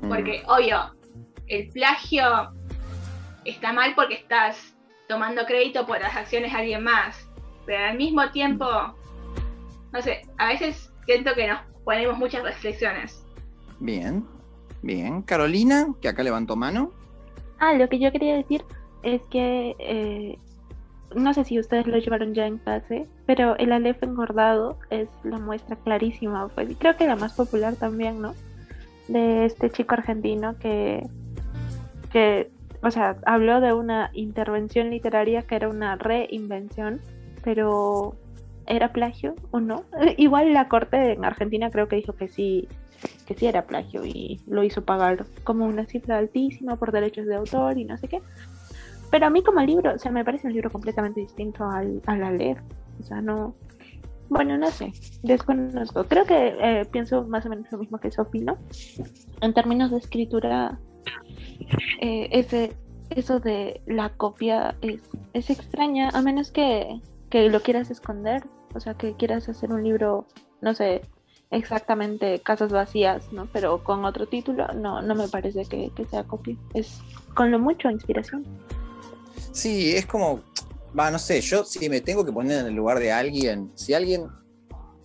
Mm. 0.00 0.08
Porque, 0.08 0.42
obvio, 0.46 0.94
el 1.46 1.68
plagio 1.70 2.52
está 3.44 3.72
mal 3.72 3.94
porque 3.94 4.14
estás 4.14 4.76
tomando 5.08 5.46
crédito 5.46 5.86
por 5.86 6.00
las 6.00 6.14
acciones 6.14 6.52
de 6.52 6.58
alguien 6.58 6.84
más. 6.84 7.28
Pero 7.66 7.84
al 7.84 7.96
mismo 7.96 8.30
tiempo, 8.30 8.66
no 9.92 10.02
sé, 10.02 10.22
a 10.36 10.48
veces 10.48 10.92
siento 11.06 11.34
que 11.34 11.48
nos 11.48 11.60
ponemos 11.84 12.16
muchas 12.18 12.42
reflexiones. 12.42 13.24
Bien, 13.80 14.24
bien. 14.82 15.22
Carolina, 15.22 15.88
que 16.00 16.08
acá 16.08 16.22
levantó 16.22 16.54
mano. 16.54 16.92
Ah, 17.58 17.74
lo 17.74 17.88
que 17.88 17.98
yo 17.98 18.12
quería 18.12 18.36
decir 18.36 18.64
es 19.02 19.22
que 19.30 19.74
eh, 19.78 20.38
no 21.14 21.32
sé 21.32 21.44
si 21.44 21.58
ustedes 21.58 21.86
lo 21.86 21.98
llevaron 21.98 22.34
ya 22.34 22.46
en 22.46 22.58
clase, 22.58 23.06
pero 23.26 23.56
el 23.56 23.72
Aleph 23.72 24.02
engordado 24.02 24.78
es 24.90 25.08
la 25.24 25.38
muestra 25.38 25.76
clarísima, 25.76 26.48
pues, 26.48 26.70
y 26.70 26.74
creo 26.74 26.96
que 26.96 27.06
la 27.06 27.16
más 27.16 27.32
popular 27.32 27.76
también, 27.76 28.20
¿no? 28.20 28.34
De 29.08 29.46
este 29.46 29.70
chico 29.70 29.94
argentino 29.94 30.58
que, 30.58 31.06
que, 32.12 32.50
o 32.82 32.90
sea, 32.90 33.16
habló 33.26 33.60
de 33.60 33.72
una 33.72 34.10
intervención 34.12 34.90
literaria 34.90 35.42
que 35.42 35.56
era 35.56 35.68
una 35.68 35.96
reinvención, 35.96 37.00
pero 37.42 38.14
¿era 38.66 38.92
plagio 38.92 39.34
o 39.50 39.60
no? 39.60 39.84
Igual 40.16 40.52
la 40.52 40.68
corte 40.68 41.12
en 41.12 41.24
Argentina 41.24 41.70
creo 41.70 41.88
que 41.88 41.96
dijo 41.96 42.14
que 42.14 42.28
sí, 42.28 42.68
que 43.26 43.34
sí 43.34 43.46
era 43.46 43.66
plagio 43.66 44.04
y 44.04 44.40
lo 44.46 44.62
hizo 44.62 44.84
pagar 44.84 45.26
como 45.44 45.66
una 45.66 45.86
cifra 45.86 46.18
altísima 46.18 46.76
por 46.76 46.92
derechos 46.92 47.26
de 47.26 47.36
autor 47.36 47.78
y 47.78 47.84
no 47.84 47.96
sé 47.96 48.08
qué. 48.08 48.22
Pero 49.10 49.26
a 49.26 49.30
mí 49.30 49.42
como 49.42 49.60
libro, 49.60 49.94
o 49.94 49.98
sea, 49.98 50.12
me 50.12 50.24
parece 50.24 50.46
un 50.46 50.52
libro 50.52 50.70
completamente 50.70 51.20
distinto 51.20 51.64
al, 51.64 52.02
al 52.06 52.36
leer. 52.36 52.58
O 53.00 53.02
sea, 53.02 53.20
no... 53.20 53.54
Bueno, 54.28 54.58
no 54.58 54.70
sé, 54.70 54.92
desconozco. 55.22 56.04
Creo 56.04 56.26
que 56.26 56.54
eh, 56.60 56.84
pienso 56.90 57.26
más 57.26 57.46
o 57.46 57.48
menos 57.48 57.72
lo 57.72 57.78
mismo 57.78 57.98
que 57.98 58.10
Sophie, 58.10 58.42
¿no? 58.42 58.58
En 59.40 59.54
términos 59.54 59.90
de 59.90 59.96
escritura, 59.96 60.78
eh, 62.00 62.28
ese, 62.32 62.72
eso 63.10 63.40
de 63.40 63.80
la 63.86 64.10
copia 64.10 64.76
es, 64.80 65.02
es 65.32 65.50
extraña, 65.50 66.10
a 66.10 66.22
menos 66.22 66.50
que, 66.50 67.00
que 67.30 67.48
lo 67.48 67.62
quieras 67.62 67.90
esconder, 67.90 68.44
o 68.74 68.80
sea, 68.80 68.94
que 68.94 69.14
quieras 69.14 69.48
hacer 69.48 69.70
un 69.70 69.82
libro, 69.82 70.26
no 70.60 70.74
sé, 70.74 71.02
exactamente 71.50 72.40
Casas 72.40 72.72
Vacías, 72.72 73.32
¿no? 73.32 73.48
Pero 73.52 73.82
con 73.82 74.04
otro 74.04 74.26
título, 74.26 74.68
no, 74.74 75.02
no 75.02 75.14
me 75.14 75.28
parece 75.28 75.64
que, 75.64 75.90
que 75.94 76.04
sea 76.04 76.24
copia. 76.24 76.56
Es 76.74 77.00
con 77.34 77.50
lo 77.50 77.58
mucho 77.58 77.90
inspiración. 77.90 78.44
Sí, 79.52 79.94
es 79.96 80.06
como, 80.06 80.40
va, 80.98 81.10
no 81.10 81.18
sé, 81.18 81.40
yo 81.40 81.64
si 81.64 81.88
me 81.88 82.00
tengo 82.00 82.24
que 82.24 82.32
poner 82.32 82.60
en 82.60 82.66
el 82.66 82.74
lugar 82.74 82.98
de 82.98 83.12
alguien, 83.12 83.70
si 83.74 83.94
alguien 83.94 84.28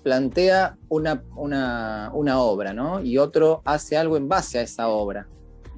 plantea 0.04 0.78
una, 0.90 1.24
una, 1.36 2.42
obra, 2.42 2.74
¿no? 2.74 3.02
Y 3.02 3.18
otro 3.18 3.62
hace 3.66 3.98
algo 3.98 4.18
en 4.18 4.28
base 4.28 4.60
a 4.60 4.62
esa 4.62 4.90
obra. 4.90 5.28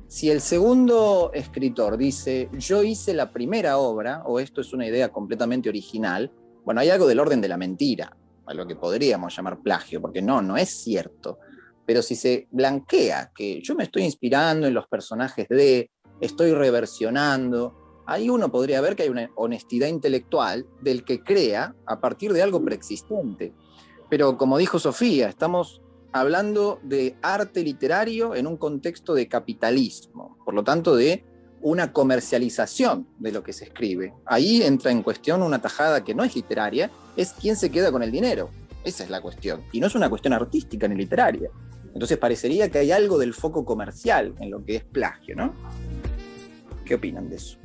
Si 0.08 0.30
el 0.30 0.40
segundo 0.40 1.32
escritor 1.34 1.98
dice, 1.98 2.50
yo 2.58 2.84
hice 2.84 3.14
la 3.14 3.32
primera 3.32 3.80
obra, 3.80 4.22
o 4.26 4.40
esto 4.40 4.62
es 4.62 4.72
una 4.72 4.88
idea 4.88 5.10
completamente 5.10 5.68
original, 5.68 6.32
bueno, 6.64 6.82
hay 6.82 6.90
algo 6.90 7.08
del 7.08 7.20
orden 7.20 7.42
de 7.42 7.48
la 7.48 7.58
mentira, 7.58 8.16
a 8.46 8.54
lo 8.54 8.68
que 8.68 8.76
podríamos 8.76 9.36
llamar 9.36 9.62
plagio, 9.62 10.02
porque 10.02 10.22
no, 10.22 10.42
no 10.42 10.58
es 10.58 10.70
cierto. 10.70 11.40
Pero 11.86 12.02
si 12.02 12.16
se 12.16 12.48
blanquea 12.52 13.32
que 13.36 13.62
yo 13.62 13.76
me 13.76 13.84
estoy 13.84 14.04
inspirando 14.04 14.68
en 14.68 14.76
los 14.76 14.88
personajes 14.88 15.48
de, 15.50 15.90
estoy 16.22 16.54
reversionando, 16.54 18.04
ahí 18.06 18.30
uno 18.30 18.52
podría 18.52 18.82
ver 18.82 18.96
que 18.96 19.04
hay 19.04 19.10
una 19.10 19.30
honestidad 19.36 19.88
intelectual 19.88 20.68
del 20.82 21.04
que 21.04 21.24
crea 21.24 21.76
a 21.88 22.00
partir 22.00 22.32
de 22.32 22.44
algo 22.44 22.64
preexistente. 22.64 23.54
Pero 24.10 24.38
como 24.38 24.60
dijo 24.60 24.78
Sofía, 24.78 25.30
estamos 25.30 25.82
hablando 26.16 26.80
de 26.82 27.18
arte 27.22 27.62
literario 27.62 28.36
en 28.36 28.48
un 28.48 28.56
contexto 28.56 29.14
de 29.14 29.28
capitalismo, 29.28 30.38
por 30.46 30.54
lo 30.54 30.64
tanto 30.64 30.96
de 30.96 31.26
una 31.60 31.92
comercialización 31.92 33.06
de 33.20 33.34
lo 33.34 33.44
que 33.44 33.52
se 33.52 33.66
escribe. 33.66 34.14
Ahí 34.26 34.64
entra 34.64 34.92
en 34.92 35.04
cuestión 35.04 35.44
una 35.44 35.60
tajada 35.62 36.06
que 36.06 36.16
no 36.16 36.24
es 36.24 36.34
literaria, 36.34 36.90
es 37.18 37.34
quién 37.34 37.58
se 37.58 37.70
queda 37.70 37.92
con 37.92 38.02
el 38.02 38.12
dinero. 38.12 38.50
Esa 38.86 39.04
es 39.04 39.10
la 39.10 39.20
cuestión. 39.20 39.64
Y 39.74 39.82
no 39.82 39.88
es 39.88 39.96
una 39.96 40.10
cuestión 40.10 40.32
artística 40.32 40.88
ni 40.88 40.96
literaria. 40.96 41.50
Entonces 41.94 42.18
parecería 42.18 42.70
que 42.70 42.78
hay 42.78 42.92
algo 42.92 43.18
del 43.18 43.34
foco 43.34 43.66
comercial 43.66 44.36
en 44.40 44.52
lo 44.52 44.64
que 44.64 44.78
es 44.78 44.86
plagio, 44.86 45.36
¿no? 45.36 45.54
¿Qué 46.86 46.96
opinan 46.96 47.28
de 47.30 47.36
eso? 47.36 47.58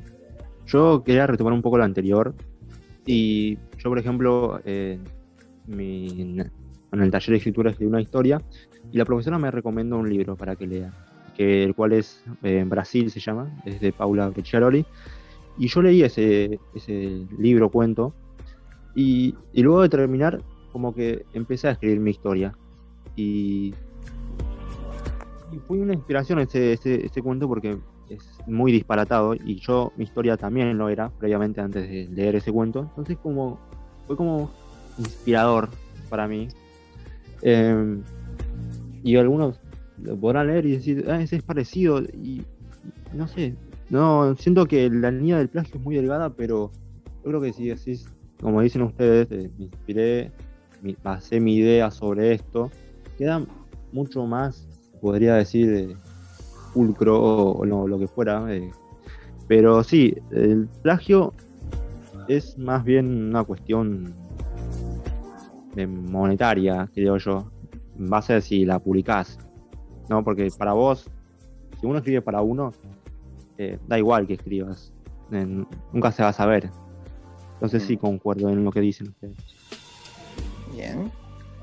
Yo 0.66 1.04
quería 1.04 1.28
retomar 1.28 1.52
un 1.52 1.62
poco 1.62 1.78
lo 1.78 1.84
anterior. 1.84 2.34
Y 3.06 3.58
yo, 3.78 3.90
por 3.90 3.98
ejemplo, 4.00 4.60
eh, 4.64 4.98
en 6.92 7.00
el 7.00 7.10
taller 7.10 7.30
de 7.30 7.36
escritura 7.36 7.70
escribí 7.70 7.88
una 7.88 8.00
historia 8.00 8.42
y 8.92 8.98
la 8.98 9.04
profesora 9.04 9.38
me 9.38 9.50
recomendó 9.50 9.98
un 9.98 10.08
libro 10.08 10.36
para 10.36 10.56
que 10.56 10.66
lea, 10.66 10.92
que, 11.36 11.64
el 11.64 11.74
cual 11.74 11.92
es 11.92 12.22
en 12.42 12.56
eh, 12.58 12.64
Brasil, 12.64 13.10
se 13.10 13.20
llama, 13.20 13.62
es 13.64 13.80
de 13.80 13.92
Paula 13.92 14.28
Brecciaroli. 14.28 14.84
Y 15.58 15.68
yo 15.68 15.82
leí 15.82 16.02
ese, 16.02 16.58
ese 16.74 17.26
libro, 17.38 17.70
cuento, 17.70 18.14
y, 18.94 19.34
y, 19.52 19.62
luego 19.62 19.82
de 19.82 19.88
terminar, 19.88 20.42
como 20.72 20.94
que 20.94 21.24
empecé 21.34 21.68
a 21.68 21.72
escribir 21.72 22.00
mi 22.00 22.10
historia. 22.10 22.56
Y, 23.14 23.74
y 25.52 25.58
fue 25.66 25.78
una 25.78 25.94
inspiración 25.94 26.38
ese, 26.40 26.72
ese, 26.72 27.06
ese 27.06 27.22
cuento 27.22 27.46
porque 27.46 27.78
es 28.08 28.26
muy 28.46 28.72
disparatado 28.72 29.34
y 29.34 29.56
yo 29.60 29.92
mi 29.96 30.04
historia 30.04 30.36
también 30.36 30.76
lo 30.76 30.88
era 30.88 31.10
previamente 31.10 31.60
antes 31.60 31.88
de 31.88 32.08
leer 32.08 32.36
ese 32.36 32.52
cuento 32.52 32.80
entonces 32.80 33.16
como 33.22 33.58
fue 34.06 34.16
como 34.16 34.50
inspirador 34.98 35.68
para 36.08 36.26
mí 36.26 36.48
em, 37.42 38.02
y 39.02 39.16
algunos 39.16 39.60
lo 40.02 40.16
podrán 40.16 40.48
leer 40.48 40.66
y 40.66 40.72
decir 40.72 41.04
ah, 41.08 41.20
ese 41.20 41.36
es 41.36 41.42
parecido 41.42 42.00
y, 42.02 42.42
no 43.12 43.26
sé 43.26 43.54
no 43.88 44.36
siento 44.36 44.66
que 44.66 44.88
la 44.88 45.10
línea 45.10 45.38
del 45.38 45.48
plagio 45.48 45.76
es 45.76 45.82
muy 45.82 45.96
delgada 45.96 46.30
pero 46.30 46.70
yo 47.24 47.30
creo 47.30 47.40
que 47.40 47.52
si 47.52 47.68
decís 47.68 48.06
como 48.40 48.60
dicen 48.60 48.82
ustedes 48.82 49.26
eh, 49.30 49.50
me 49.58 49.64
inspiré 49.64 50.32
me, 50.82 50.96
basé 51.02 51.40
mi 51.40 51.56
idea 51.56 51.90
sobre 51.90 52.32
esto 52.34 52.70
queda 53.18 53.44
mucho 53.92 54.24
más 54.26 54.68
podría 55.00 55.34
decir 55.34 55.96
pulcro 56.72 57.20
o, 57.20 57.64
lo, 57.64 57.98
que 57.98 58.06
fuera. 58.06 58.44
Eh. 58.54 58.70
Pero 59.48 59.82
sí, 59.82 60.16
el 60.30 60.68
plagio 60.82 61.34
es 62.28 62.56
más 62.58 62.84
bien 62.84 63.28
una 63.28 63.44
cuestión 63.44 64.14
monetaria, 65.86 66.88
creo 66.94 67.16
yo, 67.16 67.50
en 67.98 68.08
base 68.08 68.34
a 68.34 68.40
si 68.40 68.64
la 68.64 68.78
publicás. 68.78 69.38
¿no? 70.08 70.24
Porque 70.24 70.48
para 70.58 70.72
vos, 70.72 71.08
si 71.80 71.86
uno 71.86 71.98
escribe 71.98 72.20
para 72.20 72.42
uno, 72.42 72.72
eh, 73.56 73.78
da 73.86 73.98
igual 73.98 74.26
que 74.26 74.34
escribas. 74.34 74.92
nunca 75.92 76.12
se 76.12 76.22
va 76.22 76.30
a 76.30 76.32
saber. 76.32 76.70
Entonces 77.54 77.84
sí 77.84 77.96
mm. 77.96 78.00
concuerdo 78.00 78.48
en 78.50 78.64
lo 78.64 78.72
que 78.72 78.80
dicen 78.80 79.08
ustedes. 79.08 79.36
Bien. 80.72 81.10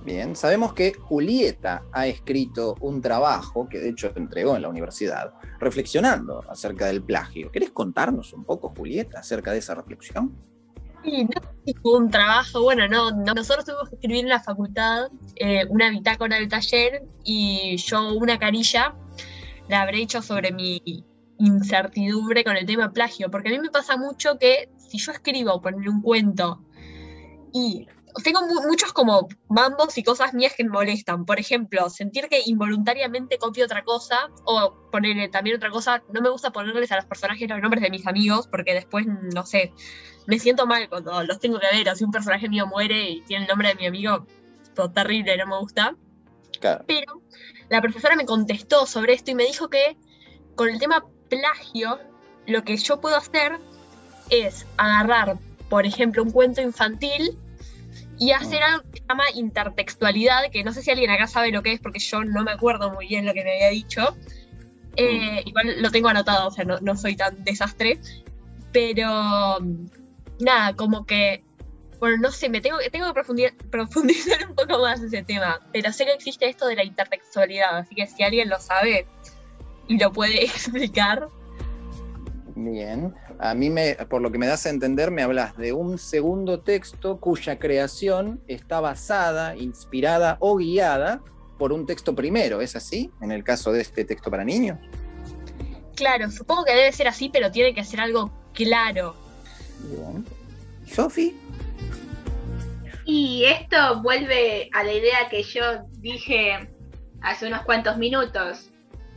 Bien, 0.05 0.37
sabemos 0.37 0.71
que 0.73 0.93
Julieta 0.93 1.83
ha 1.91 2.07
escrito 2.07 2.75
un 2.79 3.01
trabajo 3.01 3.67
que 3.67 3.79
de 3.79 3.89
hecho 3.89 4.13
entregó 4.15 4.55
en 4.55 4.61
la 4.61 4.69
universidad, 4.69 5.33
reflexionando 5.59 6.45
acerca 6.49 6.85
del 6.85 7.03
plagio. 7.03 7.51
¿Querés 7.51 7.71
contarnos 7.71 8.31
un 8.31 8.45
poco, 8.45 8.73
Julieta, 8.77 9.19
acerca 9.19 9.51
de 9.51 9.57
esa 9.57 9.75
reflexión? 9.75 10.33
Sí, 11.07 11.23
no 11.23 11.93
un 11.93 12.09
trabajo, 12.09 12.63
bueno, 12.63 12.85
no, 12.89 13.11
nosotros 13.11 13.63
tuvimos 13.63 13.87
que 13.87 13.95
escribir 13.95 14.25
en 14.25 14.29
la 14.29 14.41
facultad 14.41 15.07
eh, 15.37 15.65
una 15.69 15.89
bitácora 15.89 16.35
del 16.35 16.49
taller 16.49 17.01
y 17.23 17.77
yo 17.77 18.13
una 18.13 18.37
carilla 18.37 18.93
la 19.69 19.83
habré 19.83 20.01
hecho 20.01 20.21
sobre 20.21 20.51
mi 20.51 21.05
incertidumbre 21.39 22.43
con 22.43 22.57
el 22.57 22.65
tema 22.65 22.91
plagio, 22.91 23.31
porque 23.31 23.47
a 23.47 23.51
mí 23.53 23.59
me 23.59 23.69
pasa 23.69 23.95
mucho 23.95 24.37
que 24.37 24.69
si 24.75 24.97
yo 24.97 25.13
escribo, 25.13 25.61
poner 25.61 25.87
un 25.87 26.01
cuento 26.01 26.61
y 27.53 27.87
tengo 28.23 28.41
muchos 28.67 28.93
como 28.93 29.27
mambos 29.49 29.97
y 29.97 30.03
cosas 30.03 30.33
mías 30.33 30.53
que 30.55 30.63
me 30.63 30.69
molestan. 30.71 31.25
Por 31.25 31.39
ejemplo, 31.39 31.89
sentir 31.89 32.27
que 32.29 32.41
involuntariamente 32.45 33.37
copio 33.37 33.65
otra 33.65 33.83
cosa 33.83 34.29
o 34.45 34.73
ponerle 34.91 35.29
también 35.29 35.57
otra 35.57 35.69
cosa. 35.69 36.03
No 36.13 36.21
me 36.21 36.29
gusta 36.29 36.51
ponerles 36.51 36.91
a 36.91 36.97
los 36.97 37.05
personajes 37.05 37.49
los 37.49 37.61
nombres 37.61 37.81
de 37.81 37.89
mis 37.89 38.07
amigos 38.07 38.47
porque 38.47 38.73
después, 38.73 39.05
no 39.07 39.45
sé, 39.45 39.73
me 40.25 40.39
siento 40.39 40.65
mal 40.65 40.87
cuando 40.89 41.23
los 41.23 41.39
tengo 41.39 41.59
que 41.59 41.67
ver. 41.71 41.89
O 41.89 41.95
si 41.95 42.03
un 42.03 42.11
personaje 42.11 42.49
mío 42.49 42.67
muere 42.67 43.09
y 43.09 43.21
tiene 43.21 43.45
el 43.45 43.49
nombre 43.49 43.69
de 43.69 43.75
mi 43.75 43.85
amigo, 43.87 44.25
todo 44.73 44.91
terrible, 44.91 45.37
no 45.37 45.47
me 45.47 45.59
gusta. 45.59 45.95
Pero 46.87 47.21
la 47.69 47.81
profesora 47.81 48.15
me 48.15 48.25
contestó 48.25 48.85
sobre 48.85 49.13
esto 49.13 49.31
y 49.31 49.35
me 49.35 49.45
dijo 49.45 49.69
que 49.69 49.97
con 50.55 50.69
el 50.69 50.79
tema 50.79 51.05
plagio, 51.29 51.99
lo 52.47 52.63
que 52.63 52.77
yo 52.77 52.99
puedo 52.99 53.15
hacer 53.15 53.59
es 54.29 54.65
agarrar, 54.77 55.37
por 55.69 55.85
ejemplo, 55.85 56.23
un 56.23 56.31
cuento 56.31 56.61
infantil 56.61 57.37
y 58.19 58.31
hacer 58.31 58.63
algo 58.63 58.83
que 58.91 58.99
se 58.99 59.05
llama 59.07 59.23
intertextualidad, 59.35 60.49
que 60.51 60.63
no 60.63 60.73
sé 60.73 60.81
si 60.81 60.91
alguien 60.91 61.11
acá 61.11 61.27
sabe 61.27 61.51
lo 61.51 61.61
que 61.61 61.73
es, 61.73 61.79
porque 61.79 61.99
yo 61.99 62.23
no 62.23 62.43
me 62.43 62.51
acuerdo 62.51 62.91
muy 62.91 63.07
bien 63.07 63.25
lo 63.25 63.33
que 63.33 63.43
me 63.43 63.53
había 63.53 63.69
dicho. 63.69 64.15
Eh, 64.95 65.43
igual 65.45 65.81
lo 65.81 65.91
tengo 65.91 66.09
anotado, 66.09 66.47
o 66.47 66.51
sea, 66.51 66.65
no, 66.65 66.79
no 66.79 66.97
soy 66.97 67.15
tan 67.15 67.43
desastre. 67.43 67.99
Pero 68.71 69.59
nada, 70.39 70.75
como 70.75 71.05
que 71.05 71.43
bueno, 71.99 72.17
no 72.17 72.31
sé, 72.31 72.49
me 72.49 72.61
tengo, 72.61 72.77
tengo 72.91 73.07
que 73.07 73.13
profundizar, 73.13 73.55
profundizar 73.71 74.47
un 74.47 74.55
poco 74.55 74.79
más 74.79 75.01
ese 75.01 75.23
tema, 75.23 75.59
pero 75.71 75.91
sé 75.91 76.05
que 76.05 76.13
existe 76.13 76.47
esto 76.47 76.67
de 76.67 76.75
la 76.75 76.83
intertextualidad, 76.83 77.77
así 77.77 77.95
que 77.95 78.07
si 78.07 78.23
alguien 78.23 78.49
lo 78.49 78.59
sabe 78.59 79.07
y 79.87 79.97
lo 79.97 80.11
puede 80.11 80.43
explicar. 80.45 81.29
Bien, 82.59 83.13
a 83.37 83.53
mí 83.53 83.69
me, 83.69 83.93
por 84.09 84.19
lo 84.19 84.31
que 84.31 84.39
me 84.39 84.47
das 84.47 84.65
a 84.65 84.71
entender, 84.71 85.11
me 85.11 85.21
hablas 85.21 85.55
de 85.57 85.73
un 85.73 85.99
segundo 85.99 86.61
texto 86.61 87.19
cuya 87.19 87.59
creación 87.59 88.41
está 88.47 88.79
basada, 88.79 89.55
inspirada 89.55 90.37
o 90.39 90.57
guiada 90.57 91.21
por 91.59 91.71
un 91.71 91.85
texto 91.85 92.15
primero, 92.15 92.59
¿es 92.59 92.75
así? 92.75 93.11
En 93.21 93.31
el 93.31 93.43
caso 93.43 93.71
de 93.71 93.81
este 93.81 94.05
texto 94.05 94.31
para 94.31 94.43
niños. 94.43 94.79
Claro, 95.95 96.31
supongo 96.31 96.65
que 96.65 96.73
debe 96.73 96.91
ser 96.91 97.07
así, 97.07 97.29
pero 97.29 97.51
tiene 97.51 97.75
que 97.75 97.83
ser 97.83 97.99
algo 97.99 98.31
claro. 98.53 99.15
Bien. 99.83 100.25
¿Sofi? 100.87 101.37
Y 103.05 103.43
esto 103.45 104.01
vuelve 104.01 104.71
a 104.73 104.83
la 104.83 104.93
idea 104.93 105.29
que 105.29 105.43
yo 105.43 105.61
dije 105.99 106.67
hace 107.21 107.45
unos 107.45 107.61
cuantos 107.65 107.99
minutos. 107.99 108.71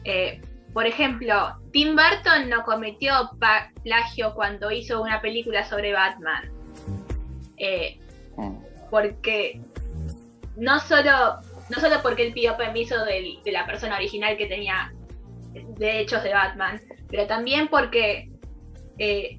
Eh, 0.04 0.42
por 0.73 0.87
ejemplo, 0.87 1.57
Tim 1.73 1.97
Burton 1.97 2.49
no 2.49 2.62
cometió 2.65 3.31
plagio 3.83 4.35
cuando 4.35 4.71
hizo 4.71 5.03
una 5.03 5.21
película 5.21 5.65
sobre 5.65 5.93
Batman. 5.93 6.50
Eh, 7.57 7.99
porque 8.91 9.61
no 10.57 10.81
solo, 10.81 11.41
no 11.69 11.81
solo 11.81 11.97
porque 12.03 12.27
él 12.27 12.33
pidió 12.33 12.57
permiso 12.57 13.05
de, 13.05 13.39
la 13.47 13.67
persona 13.67 13.97
original 13.97 14.37
que 14.37 14.47
tenía 14.47 14.93
derechos 15.77 16.23
de 16.23 16.33
Batman, 16.33 16.81
pero 17.09 17.27
también 17.27 17.69
porque 17.69 18.31
eh, 18.99 19.39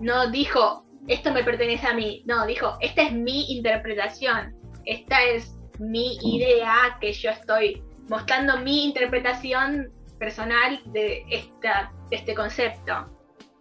no 0.00 0.30
dijo 0.30 0.84
esto 1.08 1.32
me 1.32 1.42
pertenece 1.42 1.86
a 1.86 1.94
mí. 1.94 2.22
No, 2.26 2.46
dijo, 2.46 2.76
esta 2.80 3.02
es 3.02 3.12
mi 3.12 3.50
interpretación, 3.52 4.54
esta 4.84 5.22
es 5.24 5.56
mi 5.78 6.18
idea 6.22 6.98
que 7.00 7.12
yo 7.12 7.30
estoy 7.30 7.82
mostrando 8.08 8.58
mi 8.58 8.84
interpretación 8.84 9.90
personal 10.18 10.80
de, 10.86 11.24
esta, 11.30 11.92
este 12.10 12.34
concepto. 12.34 12.92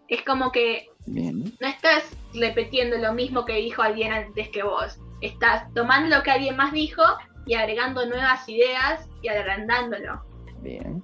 Es 0.08 0.22
como 0.24 0.52
que 0.52 0.88
no 1.06 1.68
estás 1.68 2.04
repitiendo 2.34 2.98
lo 2.98 3.14
mismo 3.14 3.46
que 3.46 3.56
dijo 3.56 3.82
alguien 3.82 4.12
antes 4.12 4.50
que 4.50 4.64
vos. 4.64 5.00
Estás 5.22 5.72
tomando 5.74 6.16
lo 6.16 6.24
que 6.24 6.32
alguien 6.32 6.56
más 6.56 6.72
dijo 6.74 7.04
y 7.46 7.56
agregando 7.56 8.06
nuevas 8.06 8.48
ideas 8.48 9.08
y 9.22 9.30
agrandándolo. 9.30 10.22
Bien, 10.62 11.04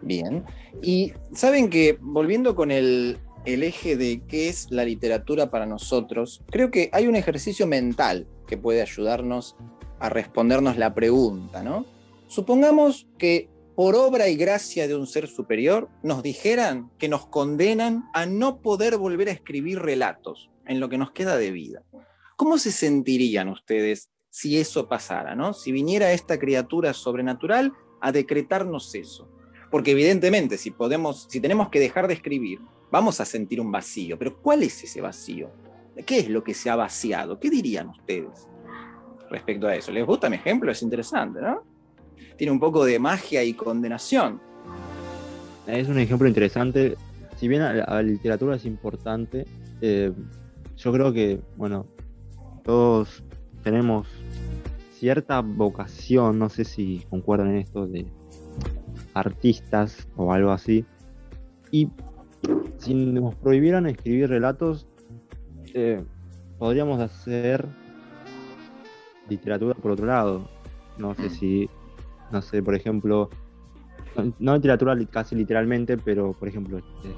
bien. 0.00 0.44
Y 0.82 1.12
saben 1.32 1.70
que, 1.70 1.98
volviendo 2.00 2.54
con 2.54 2.70
el, 2.70 3.18
el 3.44 3.62
eje 3.62 3.96
de 3.96 4.22
qué 4.28 4.48
es 4.48 4.70
la 4.70 4.84
literatura 4.84 5.50
para 5.50 5.66
nosotros, 5.66 6.42
creo 6.50 6.70
que 6.70 6.88
hay 6.92 7.08
un 7.08 7.16
ejercicio 7.16 7.66
mental 7.66 8.26
que 8.46 8.56
puede 8.56 8.82
ayudarnos 8.82 9.56
a 9.98 10.08
respondernos 10.08 10.76
la 10.76 10.94
pregunta, 10.94 11.62
¿no? 11.62 11.86
Supongamos 12.26 13.06
que 13.18 13.48
por 13.74 13.94
obra 13.94 14.28
y 14.28 14.36
gracia 14.36 14.86
de 14.86 14.94
un 14.94 15.06
ser 15.06 15.28
superior 15.28 15.88
nos 16.02 16.22
dijeran 16.22 16.90
que 16.98 17.08
nos 17.08 17.26
condenan 17.26 18.04
a 18.12 18.26
no 18.26 18.60
poder 18.60 18.98
volver 18.98 19.28
a 19.28 19.32
escribir 19.32 19.78
relatos 19.80 20.50
en 20.66 20.78
lo 20.78 20.88
que 20.88 20.98
nos 20.98 21.12
queda 21.12 21.36
de 21.36 21.50
vida. 21.50 21.82
¿Cómo 22.36 22.58
se 22.58 22.70
sentirían 22.70 23.48
ustedes 23.48 24.10
si 24.28 24.58
eso 24.58 24.88
pasara, 24.88 25.34
¿no? 25.34 25.54
Si 25.54 25.72
viniera 25.72 26.12
esta 26.12 26.38
criatura 26.38 26.92
sobrenatural 26.92 27.72
a 28.00 28.12
decretarnos 28.12 28.94
eso. 28.94 29.28
Porque 29.70 29.92
evidentemente 29.92 30.58
si 30.58 30.70
podemos 30.70 31.26
si 31.30 31.40
tenemos 31.40 31.70
que 31.70 31.80
dejar 31.80 32.08
de 32.08 32.14
escribir, 32.14 32.60
vamos 32.90 33.20
a 33.20 33.24
sentir 33.24 33.60
un 33.60 33.72
vacío. 33.72 34.18
Pero 34.18 34.40
¿cuál 34.42 34.62
es 34.62 34.84
ese 34.84 35.00
vacío? 35.00 35.50
¿Qué 36.04 36.18
es 36.18 36.28
lo 36.28 36.44
que 36.44 36.54
se 36.54 36.68
ha 36.68 36.76
vaciado? 36.76 37.38
¿Qué 37.38 37.48
dirían 37.48 37.88
ustedes 37.88 38.48
respecto 39.30 39.66
a 39.66 39.74
eso? 39.74 39.92
¿Les 39.92 40.04
gusta 40.04 40.28
mi 40.28 40.36
ejemplo? 40.36 40.70
Es 40.70 40.82
interesante, 40.82 41.40
¿no? 41.40 41.71
Tiene 42.36 42.52
un 42.52 42.60
poco 42.60 42.84
de 42.84 42.98
magia 42.98 43.44
y 43.44 43.54
condenación. 43.54 44.40
Es 45.66 45.88
un 45.88 45.98
ejemplo 45.98 46.26
interesante. 46.26 46.96
Si 47.36 47.48
bien 47.48 47.62
la, 47.62 48.02
literatura 48.02 48.56
es 48.56 48.64
importante, 48.64 49.46
eh, 49.80 50.12
yo 50.76 50.92
creo 50.92 51.12
que, 51.12 51.40
bueno, 51.56 51.86
todos 52.64 53.22
tenemos 53.62 54.08
cierta 54.92 55.40
vocación, 55.40 56.38
no 56.38 56.48
sé 56.48 56.64
si 56.64 57.04
concuerdan 57.10 57.50
en 57.50 57.56
esto, 57.56 57.86
de 57.86 58.06
artistas 59.14 60.08
o 60.16 60.32
algo 60.32 60.50
así. 60.50 60.84
Y 61.70 61.88
si 62.78 62.94
nos 62.94 63.34
prohibieran 63.36 63.86
escribir 63.86 64.28
relatos, 64.28 64.86
eh, 65.74 66.04
podríamos 66.58 67.00
hacer 67.00 67.66
literatura 69.28 69.74
por 69.74 69.92
otro 69.92 70.06
lado. 70.06 70.48
No 70.98 71.14
sé 71.14 71.30
si, 71.30 71.68
no 72.32 72.42
sé, 72.42 72.62
por 72.62 72.74
ejemplo, 72.74 73.30
no 74.38 74.54
literatura 74.54 74.96
casi 75.10 75.34
literalmente, 75.34 75.96
pero 75.96 76.32
por 76.32 76.48
ejemplo, 76.48 76.78
este, 76.78 77.14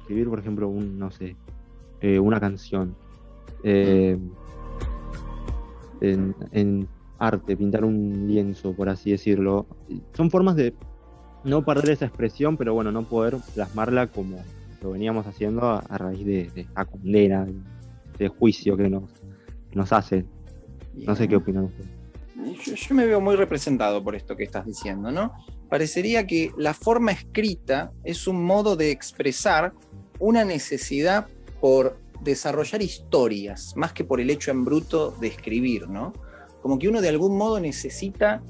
escribir, 0.00 0.28
por 0.28 0.38
ejemplo, 0.38 0.68
un, 0.68 0.98
no 0.98 1.10
sé, 1.10 1.36
eh, 2.00 2.18
una 2.18 2.40
canción. 2.40 2.96
Eh, 3.62 4.18
en 6.00 6.88
arte, 7.18 7.56
pintar 7.56 7.84
un 7.84 8.26
lienzo, 8.28 8.72
por 8.72 8.88
así 8.88 9.10
decirlo. 9.10 9.66
Son 10.12 10.30
formas 10.30 10.56
de 10.56 10.74
no 11.44 11.64
perder 11.64 11.90
esa 11.90 12.06
expresión, 12.06 12.56
pero 12.56 12.74
bueno, 12.74 12.92
no 12.92 13.04
poder 13.04 13.36
plasmarla 13.54 14.08
como 14.08 14.38
lo 14.82 14.92
veníamos 14.92 15.26
haciendo 15.26 15.62
a, 15.64 15.98
raíz 15.98 16.24
de, 16.24 16.50
esta 16.54 16.84
condena, 16.84 17.46
de, 18.18 18.28
juicio 18.28 18.76
que 18.76 18.88
nos, 18.88 19.10
nos 19.74 19.92
hace. 19.92 20.24
No 20.94 21.14
sé 21.14 21.28
qué 21.28 21.36
opinan 21.36 21.64
ustedes. 21.64 21.97
Yo, 22.44 22.94
me 22.94 23.06
veo 23.06 23.20
muy 23.20 23.34
representado 23.34 24.02
por 24.02 24.14
esto 24.14 24.36
que 24.36 24.44
estás 24.44 24.64
diciendo, 24.64 25.10
¿no? 25.10 25.32
Parecería 25.68 26.26
que 26.26 26.52
la 26.56 26.72
forma 26.72 27.10
escrita 27.10 27.92
es 28.04 28.28
un 28.28 28.44
modo 28.44 28.76
de 28.76 28.90
expresar 28.90 29.72
una 30.20 30.44
necesidad 30.44 31.26
por 31.60 31.98
desarrollar 32.22 32.80
historias, 32.80 33.74
más 33.76 33.92
que 33.92 34.04
por 34.04 34.20
el 34.20 34.30
hecho 34.30 34.50
en 34.50 34.64
bruto 34.64 35.10
de 35.20 35.28
escribir, 35.28 35.88
¿no? 35.88 36.12
Como 36.62 36.78
que 36.78 36.88
uno 36.88 37.00
de 37.00 37.08
algún 37.08 37.36
modo 37.36 37.58
necesita 37.58 38.42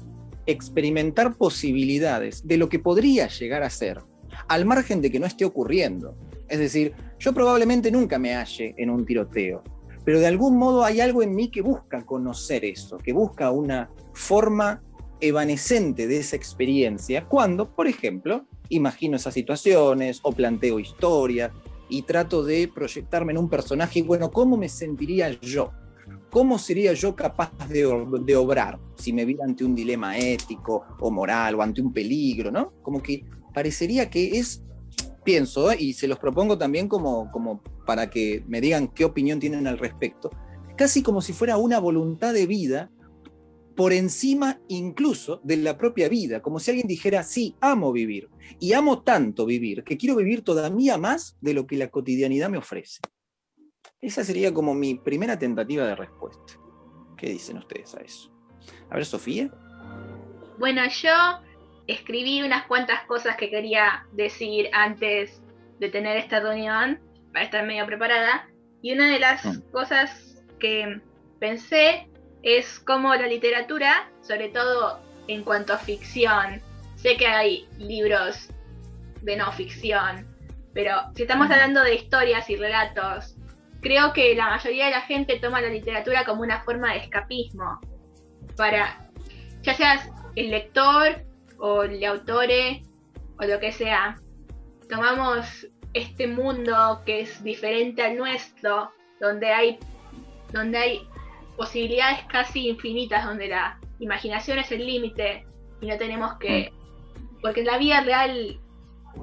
experimentar 0.45 1.35
posibilidades 1.35 2.45
de 2.45 2.57
lo 2.57 2.69
que 2.69 2.79
podría 2.79 3.27
llegar 3.27 3.63
a 3.63 3.69
ser, 3.69 4.01
al 4.47 4.65
margen 4.65 5.01
de 5.01 5.11
que 5.11 5.19
no 5.19 5.25
esté 5.25 5.45
ocurriendo. 5.45 6.15
Es 6.47 6.59
decir, 6.59 6.93
yo 7.19 7.33
probablemente 7.33 7.91
nunca 7.91 8.17
me 8.19 8.35
halle 8.35 8.73
en 8.77 8.89
un 8.89 9.05
tiroteo, 9.05 9.63
pero 10.09 10.21
de 10.21 10.25
algún 10.25 10.57
modo 10.57 10.83
hay 10.85 11.01
algo 11.01 11.21
en 11.21 11.35
mí 11.35 11.49
que 11.49 11.61
busca 11.61 12.03
conocer 12.03 12.65
eso, 12.65 12.97
que 12.97 13.13
busca 13.13 13.51
una 13.51 13.91
forma 14.11 14.81
evanescente 15.19 16.07
de 16.07 16.17
esa 16.17 16.35
experiencia, 16.35 17.27
cuando, 17.27 17.75
por 17.75 17.85
ejemplo, 17.85 18.47
imagino 18.69 19.17
esas 19.17 19.35
situaciones 19.35 20.19
o 20.23 20.31
planteo 20.31 20.79
historias 20.79 21.51
y 21.89 22.01
trato 22.01 22.43
de 22.43 22.67
proyectarme 22.73 23.33
en 23.33 23.37
un 23.37 23.49
personaje 23.49 23.99
y 23.99 24.01
bueno, 24.01 24.31
¿cómo 24.31 24.57
me 24.57 24.67
sentiría 24.67 25.29
yo? 25.29 25.73
¿cómo 26.31 26.57
sería 26.57 26.93
yo 26.93 27.15
capaz 27.15 27.51
de, 27.67 27.85
obrar 28.35 28.79
si 28.95 29.13
me 29.13 29.25
viera 29.25 29.45
ante 29.45 29.63
un 29.63 29.75
dilema 29.75 30.17
ético 30.17 30.85
o 30.99 31.11
moral 31.11 31.53
o 31.53 31.61
ante 31.61 31.81
un 31.81 31.93
peligro, 31.93 32.51
¿no? 32.51 32.73
Como 32.81 33.01
que 33.01 33.25
parecería 33.53 34.09
que 34.09 34.39
es, 34.39 34.63
pienso, 35.23 35.73
y 35.73 35.93
se 35.93 36.07
los 36.07 36.19
propongo 36.19 36.57
también 36.57 36.87
como, 36.87 37.31
como 37.31 37.61
para 37.85 38.09
que 38.09 38.43
me 38.47 38.61
digan 38.61 38.87
qué 38.87 39.05
opinión 39.05 39.39
tienen 39.39 39.67
al 39.67 39.77
respecto, 39.77 40.29
casi 40.77 41.03
como 41.03 41.21
si 41.21 41.33
fuera 41.33 41.57
una 41.57 41.79
voluntad 41.79 42.33
de 42.33 42.47
vida 42.47 42.91
por 43.75 43.93
encima 43.93 44.59
incluso 44.67 45.39
de 45.43 45.55
la 45.57 45.77
propia 45.77 46.09
vida, 46.09 46.41
como 46.41 46.59
si 46.59 46.71
alguien 46.71 46.87
dijera, 46.87 47.23
sí, 47.23 47.55
amo 47.61 47.93
vivir, 47.93 48.29
y 48.59 48.73
amo 48.73 49.03
tanto 49.03 49.45
vivir, 49.45 49.83
que 49.85 49.97
quiero 49.97 50.17
vivir 50.17 50.43
todavía 50.43 50.97
más 50.97 51.37
de 51.39 51.53
lo 51.53 51.65
que 51.65 51.77
la 51.77 51.87
cotidianidad 51.87 52.49
me 52.49 52.57
ofrece. 52.57 52.99
Esa 54.01 54.23
sería 54.23 54.53
como 54.53 54.73
mi 54.73 54.95
primera 54.95 55.39
tentativa 55.39 55.85
de 55.85 55.95
respuesta. 55.95 56.59
¿Qué 57.17 57.29
dicen 57.29 57.57
ustedes 57.57 57.95
a 57.95 58.01
eso? 58.01 58.31
A 58.89 58.95
ver, 58.95 59.05
Sofía. 59.05 59.49
Bueno, 60.57 60.81
yo 60.89 61.09
escribí 61.91 62.41
unas 62.41 62.65
cuantas 62.65 63.03
cosas 63.05 63.35
que 63.35 63.49
quería 63.49 64.05
decir 64.11 64.69
antes 64.73 65.41
de 65.79 65.89
tener 65.89 66.17
esta 66.17 66.39
reunión 66.39 66.99
para 67.33 67.45
estar 67.45 67.65
medio 67.65 67.85
preparada. 67.85 68.47
Y 68.81 68.93
una 68.93 69.11
de 69.11 69.19
las 69.19 69.45
mm. 69.45 69.71
cosas 69.71 70.43
que 70.59 71.01
pensé 71.39 72.07
es 72.43 72.79
cómo 72.79 73.13
la 73.15 73.27
literatura, 73.27 74.09
sobre 74.21 74.49
todo 74.49 74.99
en 75.27 75.43
cuanto 75.43 75.73
a 75.73 75.77
ficción, 75.77 76.61
sé 76.95 77.17
que 77.17 77.27
hay 77.27 77.67
libros 77.77 78.49
de 79.21 79.35
no 79.35 79.51
ficción, 79.51 80.27
pero 80.73 80.93
si 81.15 81.23
estamos 81.23 81.49
hablando 81.51 81.83
de 81.83 81.95
historias 81.95 82.49
y 82.49 82.55
relatos 82.55 83.35
creo 83.81 84.13
que 84.13 84.35
la 84.35 84.49
mayoría 84.49 84.85
de 84.85 84.91
la 84.91 85.01
gente 85.01 85.39
toma 85.39 85.61
la 85.61 85.69
literatura 85.69 86.25
como 86.25 86.41
una 86.41 86.61
forma 86.63 86.93
de 86.93 86.99
escapismo. 86.99 87.79
Para, 88.55 89.09
ya 89.61 89.73
seas 89.73 90.09
el 90.35 90.51
lector 90.51 91.23
o 91.59 91.83
el 91.83 92.03
autor 92.05 92.49
o 93.37 93.43
lo 93.45 93.59
que 93.59 93.71
sea, 93.71 94.19
tomamos 94.89 95.67
este 95.93 96.27
mundo 96.27 97.01
que 97.05 97.21
es 97.21 97.43
diferente 97.43 98.01
al 98.01 98.17
nuestro, 98.17 98.91
donde 99.19 99.51
hay, 99.51 99.79
donde 100.51 100.77
hay 100.77 101.07
posibilidades 101.57 102.19
casi 102.31 102.69
infinitas, 102.69 103.25
donde 103.25 103.47
la 103.47 103.79
imaginación 103.99 104.59
es 104.59 104.71
el 104.71 104.85
límite 104.85 105.45
y 105.81 105.87
no 105.87 105.97
tenemos 105.97 106.37
que... 106.39 106.71
Porque 107.41 107.61
en 107.61 107.67
la 107.67 107.77
vida 107.77 108.01
real 108.01 108.59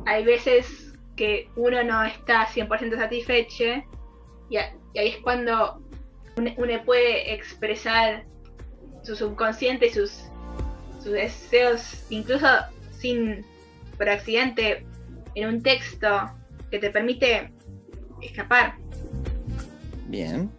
hay 0.07 0.25
veces 0.25 0.95
que 1.17 1.49
uno 1.57 1.83
no 1.83 2.05
está 2.05 2.47
100% 2.47 2.97
satisfecho 2.97 3.65
y, 4.49 4.57
ahí 4.57 5.09
es 5.09 5.19
cuando 5.19 5.83
uno, 6.37 6.85
puede 6.85 7.35
expresar 7.35 8.25
su 9.03 9.17
subconsciente 9.17 9.87
y 9.87 9.91
sus, 9.91 10.31
sus 11.07 11.15
deseos, 11.15 12.05
incluso 12.11 12.49
sin 12.99 13.45
por 13.97 14.09
accidente, 14.09 14.85
en 15.37 15.49
un 15.49 15.63
texto 15.63 16.09
que 16.69 16.81
te 16.81 16.91
permite 16.91 17.53
escapar. 18.21 18.75
Bien, 20.09 20.51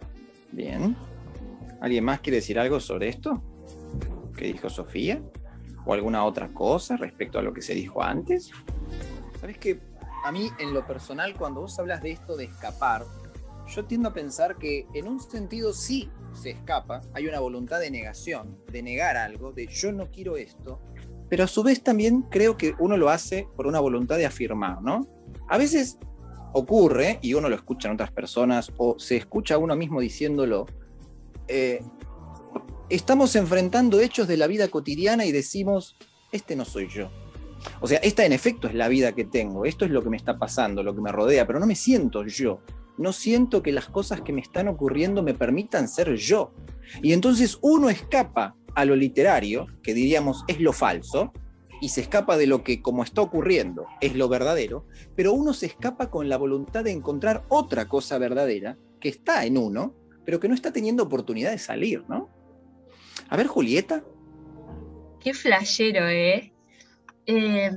bien. 0.52 0.96
¿Alguien 1.82 2.04
más 2.04 2.20
quiere 2.20 2.36
decir 2.36 2.58
algo 2.58 2.80
sobre 2.80 3.08
esto? 3.08 3.42
¿Qué 4.38 4.46
dijo 4.46 4.70
Sofía? 4.70 5.20
¿O 5.84 5.92
alguna 5.92 6.24
otra 6.24 6.48
cosa 6.48 6.96
respecto 6.96 7.38
a 7.38 7.42
lo 7.42 7.52
que 7.52 7.60
se 7.60 7.74
dijo 7.74 8.02
antes? 8.02 8.50
Sabes 9.38 9.58
que 9.58 9.80
a 10.24 10.32
mí, 10.32 10.50
en 10.58 10.72
lo 10.72 10.86
personal, 10.86 11.34
cuando 11.36 11.60
vos 11.60 11.78
hablas 11.78 12.00
de 12.00 12.12
esto 12.12 12.36
de 12.36 12.44
escapar, 12.44 13.04
yo 13.68 13.84
tiendo 13.84 14.08
a 14.08 14.12
pensar 14.12 14.56
que 14.56 14.86
en 14.94 15.08
un 15.08 15.20
sentido 15.20 15.72
sí 15.72 16.10
se 16.32 16.50
escapa, 16.50 17.02
hay 17.12 17.26
una 17.26 17.40
voluntad 17.40 17.80
de 17.80 17.90
negación, 17.90 18.58
de 18.70 18.82
negar 18.82 19.16
algo, 19.16 19.52
de 19.52 19.66
yo 19.66 19.92
no 19.92 20.10
quiero 20.10 20.36
esto, 20.36 20.80
pero 21.28 21.44
a 21.44 21.46
su 21.48 21.62
vez 21.62 21.82
también 21.82 22.22
creo 22.22 22.56
que 22.56 22.74
uno 22.78 22.96
lo 22.96 23.10
hace 23.10 23.46
por 23.54 23.66
una 23.66 23.80
voluntad 23.80 24.16
de 24.16 24.26
afirmar, 24.26 24.82
¿no? 24.82 25.06
A 25.48 25.58
veces 25.58 25.98
ocurre, 26.52 27.18
y 27.22 27.34
uno 27.34 27.48
lo 27.48 27.54
escucha 27.54 27.88
en 27.88 27.94
otras 27.94 28.10
personas, 28.10 28.72
o 28.78 28.98
se 28.98 29.16
escucha 29.16 29.54
a 29.56 29.58
uno 29.58 29.76
mismo 29.76 30.00
diciéndolo, 30.00 30.66
eh, 31.46 31.82
estamos 32.88 33.36
enfrentando 33.36 34.00
hechos 34.00 34.26
de 34.28 34.36
la 34.36 34.46
vida 34.46 34.68
cotidiana 34.68 35.26
y 35.26 35.32
decimos, 35.32 35.96
este 36.32 36.56
no 36.56 36.64
soy 36.64 36.88
yo. 36.88 37.10
O 37.80 37.88
sea, 37.88 37.98
esta 37.98 38.24
en 38.24 38.32
efecto 38.32 38.68
es 38.68 38.74
la 38.74 38.88
vida 38.88 39.12
que 39.12 39.24
tengo, 39.24 39.64
esto 39.64 39.84
es 39.84 39.90
lo 39.90 40.02
que 40.02 40.10
me 40.10 40.16
está 40.16 40.38
pasando, 40.38 40.82
lo 40.82 40.94
que 40.94 41.02
me 41.02 41.12
rodea, 41.12 41.46
pero 41.46 41.58
no 41.58 41.66
me 41.66 41.74
siento 41.74 42.24
yo. 42.24 42.60
No 42.98 43.12
siento 43.12 43.62
que 43.62 43.72
las 43.72 43.88
cosas 43.88 44.20
que 44.20 44.32
me 44.32 44.40
están 44.40 44.68
ocurriendo 44.68 45.22
me 45.22 45.34
permitan 45.34 45.88
ser 45.88 46.14
yo. 46.16 46.52
Y 47.02 47.12
entonces 47.12 47.58
uno 47.62 47.88
escapa 47.90 48.56
a 48.74 48.84
lo 48.84 48.96
literario, 48.96 49.66
que 49.82 49.94
diríamos 49.94 50.44
es 50.48 50.60
lo 50.60 50.72
falso, 50.72 51.32
y 51.80 51.90
se 51.90 52.00
escapa 52.00 52.36
de 52.36 52.46
lo 52.46 52.64
que 52.64 52.82
como 52.82 53.04
está 53.04 53.22
ocurriendo 53.22 53.86
es 54.00 54.16
lo 54.16 54.28
verdadero, 54.28 54.86
pero 55.14 55.32
uno 55.32 55.52
se 55.52 55.66
escapa 55.66 56.10
con 56.10 56.28
la 56.28 56.36
voluntad 56.36 56.84
de 56.84 56.92
encontrar 56.92 57.44
otra 57.48 57.88
cosa 57.88 58.18
verdadera 58.18 58.76
que 59.00 59.08
está 59.08 59.44
en 59.44 59.56
uno, 59.56 59.94
pero 60.24 60.40
que 60.40 60.48
no 60.48 60.54
está 60.54 60.72
teniendo 60.72 61.04
oportunidad 61.04 61.52
de 61.52 61.58
salir, 61.58 62.04
¿no? 62.08 62.28
A 63.28 63.36
ver, 63.36 63.46
Julieta. 63.46 64.04
Qué 65.20 65.34
flashero, 65.34 66.08
¿eh? 66.08 66.52
eh 67.26 67.70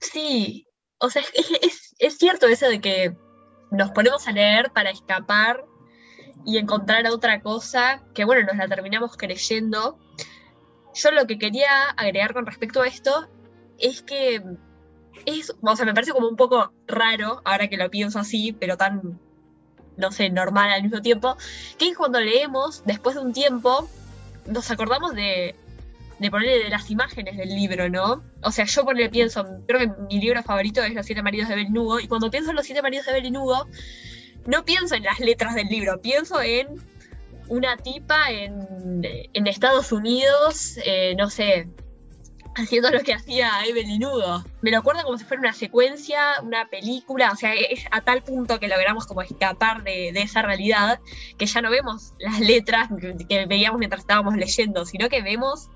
sí, 0.00 0.66
o 0.98 1.10
sea, 1.10 1.22
es, 1.62 1.94
es 1.98 2.18
cierto 2.18 2.48
eso 2.48 2.68
de 2.68 2.80
que 2.80 3.16
nos 3.70 3.90
ponemos 3.90 4.26
a 4.26 4.32
leer 4.32 4.70
para 4.72 4.90
escapar 4.90 5.64
y 6.44 6.58
encontrar 6.58 7.06
otra 7.08 7.40
cosa 7.40 8.02
que, 8.14 8.24
bueno, 8.24 8.46
nos 8.46 8.56
la 8.56 8.68
terminamos 8.68 9.16
creyendo. 9.16 9.98
Yo 10.94 11.10
lo 11.10 11.26
que 11.26 11.38
quería 11.38 11.90
agregar 11.90 12.32
con 12.32 12.46
respecto 12.46 12.82
a 12.82 12.86
esto 12.86 13.28
es 13.78 14.02
que 14.02 14.42
es, 15.26 15.54
o 15.60 15.76
sea, 15.76 15.84
me 15.84 15.94
parece 15.94 16.12
como 16.12 16.28
un 16.28 16.36
poco 16.36 16.72
raro, 16.86 17.42
ahora 17.44 17.68
que 17.68 17.76
lo 17.76 17.90
pienso 17.90 18.18
así, 18.18 18.52
pero 18.52 18.76
tan, 18.76 19.20
no 19.96 20.10
sé, 20.10 20.30
normal 20.30 20.70
al 20.70 20.82
mismo 20.82 21.00
tiempo, 21.02 21.36
que 21.76 21.94
cuando 21.94 22.20
leemos, 22.20 22.82
después 22.86 23.16
de 23.16 23.22
un 23.22 23.32
tiempo, 23.32 23.88
nos 24.46 24.70
acordamos 24.70 25.14
de, 25.14 25.54
de 26.18 26.30
ponerle 26.30 26.64
de 26.64 26.68
las 26.70 26.90
imágenes 26.90 27.36
del 27.36 27.48
libro, 27.48 27.88
¿no? 27.88 28.22
O 28.42 28.50
sea, 28.50 28.64
yo 28.64 28.84
pienso, 29.10 29.44
creo 29.66 29.80
que 29.80 30.02
mi 30.08 30.20
libro 30.20 30.42
favorito 30.42 30.82
es 30.82 30.94
Los 30.94 31.06
siete 31.06 31.22
maridos 31.22 31.48
de 31.48 31.56
Belnudo, 31.56 32.00
y 32.00 32.08
cuando 32.08 32.30
pienso 32.30 32.50
en 32.50 32.56
Los 32.56 32.66
siete 32.66 32.82
maridos 32.82 33.06
de 33.06 33.12
Belnudo, 33.12 33.68
no 34.46 34.64
pienso 34.64 34.94
en 34.94 35.04
las 35.04 35.20
letras 35.20 35.54
del 35.54 35.68
libro, 35.68 36.00
pienso 36.00 36.40
en 36.40 36.68
una 37.48 37.76
tipa 37.76 38.30
en, 38.30 39.46
Estados 39.46 39.92
Unidos, 39.92 40.78
eh, 40.84 41.14
no 41.16 41.30
sé, 41.30 41.68
haciendo 42.58 42.90
lo 42.90 43.00
que 43.00 43.14
hacía 43.14 43.50
Evelyn 43.66 44.00
Nudo. 44.00 44.44
Me 44.62 44.70
lo 44.70 44.78
acuerdo 44.78 45.02
como 45.04 45.16
si 45.16 45.24
fuera 45.24 45.40
una 45.40 45.52
secuencia, 45.52 46.34
una 46.42 46.68
película, 46.68 47.30
o 47.32 47.36
sea, 47.36 47.54
es 47.54 47.84
a 47.90 48.00
tal 48.00 48.22
punto 48.22 48.58
que 48.58 48.68
logramos 48.68 49.06
como 49.06 49.22
escapar 49.22 49.84
de, 49.84 50.08
esa 50.10 50.42
realidad 50.42 51.00
que 51.36 51.46
ya 51.46 51.62
no 51.62 51.70
vemos 51.70 52.14
las 52.18 52.40
letras 52.40 52.88
que, 53.28 53.46
veíamos 53.46 53.78
mientras 53.78 54.00
estábamos 54.00 54.36
leyendo, 54.36 54.84
sino 54.84 55.08
que 55.08 55.22
vemos 55.22 55.70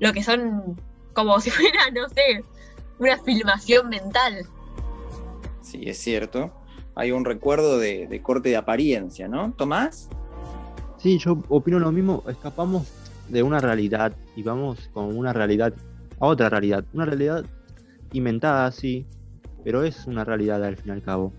lo 0.00 0.12
que 0.12 0.22
son 0.22 0.80
como 1.12 1.40
si 1.42 1.50
fuera, 1.50 1.90
no 1.92 2.08
sé, 2.08 2.44
una 2.98 3.18
filmación 3.18 3.88
mental. 3.88 4.46
Sí, 5.62 5.82
es 5.86 5.98
cierto 5.98 6.52
hay 6.94 7.12
un 7.12 7.24
recuerdo 7.24 7.78
de, 7.78 8.20
corte 8.22 8.50
de 8.50 8.56
apariencia, 8.56 9.28
¿no? 9.28 9.52
Tomás. 9.52 10.08
Sí, 10.98 11.18
yo 11.18 11.38
opino 11.48 11.78
lo 11.78 11.92
mismo, 11.92 12.22
escapamos 12.28 12.90
de 13.28 13.42
una 13.42 13.58
realidad 13.58 14.14
y 14.36 14.42
vamos 14.42 14.90
con 14.92 15.16
una 15.16 15.32
realidad 15.32 15.74
a 16.20 16.26
otra 16.26 16.48
realidad, 16.48 16.84
una 16.92 17.04
realidad 17.04 17.44
inventada, 18.12 18.70
sí, 18.70 19.06
pero 19.64 19.82
es 19.82 20.06
una 20.06 20.24
realidad 20.24 20.64
al 20.64 20.76
fin 20.76 20.88
y 20.88 20.90
al 20.92 21.02
cabo. 21.02 21.32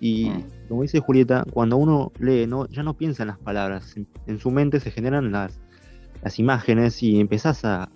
Y 0.00 0.30
mm. 0.30 0.68
como 0.68 0.82
dice 0.82 1.00
Julieta, 1.00 1.44
cuando 1.52 1.76
uno 1.76 2.12
lee, 2.18 2.46
no, 2.46 2.66
ya 2.68 2.82
no 2.82 2.96
piensa 2.96 3.22
en 3.22 3.28
las 3.28 3.38
palabras, 3.38 3.96
en, 4.26 4.38
su 4.38 4.50
mente 4.50 4.80
se 4.80 4.90
generan 4.90 5.32
las, 5.32 5.58
las 6.22 6.38
imágenes 6.38 7.02
y 7.02 7.20
empezás 7.20 7.64
a, 7.64 7.90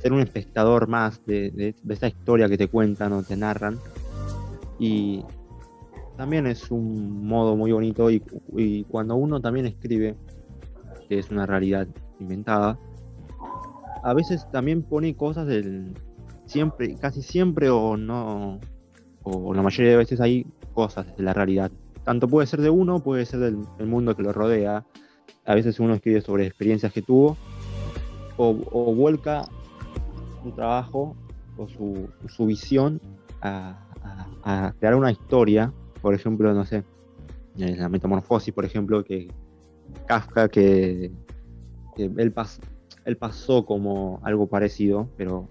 ser 0.00 0.12
un 0.12 0.20
espectador 0.20 0.88
más 0.88 1.24
de, 1.26 1.50
de, 1.52 1.74
de, 1.80 1.94
esa 1.94 2.08
historia 2.08 2.48
que 2.48 2.58
te 2.58 2.68
cuentan 2.68 3.12
o 3.12 3.22
te 3.22 3.36
narran. 3.36 3.78
Y 4.78 5.24
también 6.16 6.46
es 6.46 6.70
un 6.70 7.26
modo 7.26 7.56
muy 7.56 7.72
bonito 7.72 8.10
y, 8.10 8.84
cuando 8.84 9.16
uno 9.16 9.40
también 9.40 9.66
escribe, 9.66 10.16
que 11.08 11.18
es 11.18 11.30
una 11.30 11.46
realidad 11.46 11.88
inventada, 12.20 12.78
a 14.02 14.14
veces 14.14 14.46
también 14.50 14.82
pone 14.82 15.16
cosas 15.16 15.46
del 15.46 15.94
siempre, 16.46 16.94
casi 16.96 17.22
siempre 17.22 17.70
o 17.70 17.96
no, 17.96 18.60
o 19.22 19.54
la 19.54 19.62
mayoría 19.62 19.92
de 19.92 19.96
veces 19.96 20.20
hay 20.20 20.46
cosas 20.74 21.16
de 21.16 21.22
la 21.22 21.32
realidad. 21.32 21.70
Tanto 22.04 22.28
puede 22.28 22.46
ser 22.46 22.60
de 22.60 22.70
uno, 22.70 23.00
puede 23.00 23.24
ser 23.24 23.40
del, 23.40 23.56
mundo 23.86 24.14
que 24.14 24.22
lo 24.22 24.32
rodea. 24.32 24.84
A 25.44 25.54
veces 25.54 25.80
uno 25.80 25.94
escribe 25.94 26.20
sobre 26.20 26.46
experiencias 26.46 26.92
que 26.92 27.02
tuvo 27.02 27.36
o, 28.36 28.54
vuelca 28.94 29.48
su 30.42 30.50
trabajo 30.52 31.16
o 31.56 31.68
su, 31.68 32.46
visión 32.46 33.00
a 33.40 34.72
crear 34.78 34.94
una 34.94 35.10
historia 35.10 35.72
por 36.02 36.14
ejemplo, 36.14 36.52
no 36.52 36.66
sé, 36.66 36.84
eh, 37.58 37.76
la 37.76 37.88
metamorfosis, 37.88 38.52
por 38.52 38.64
ejemplo, 38.64 39.04
que 39.04 39.28
Kafka, 40.06 40.48
que, 40.48 41.12
él, 41.96 42.34
él 43.04 43.16
pasó 43.16 43.64
como 43.64 44.20
algo 44.24 44.48
parecido, 44.48 45.08
pero 45.16 45.48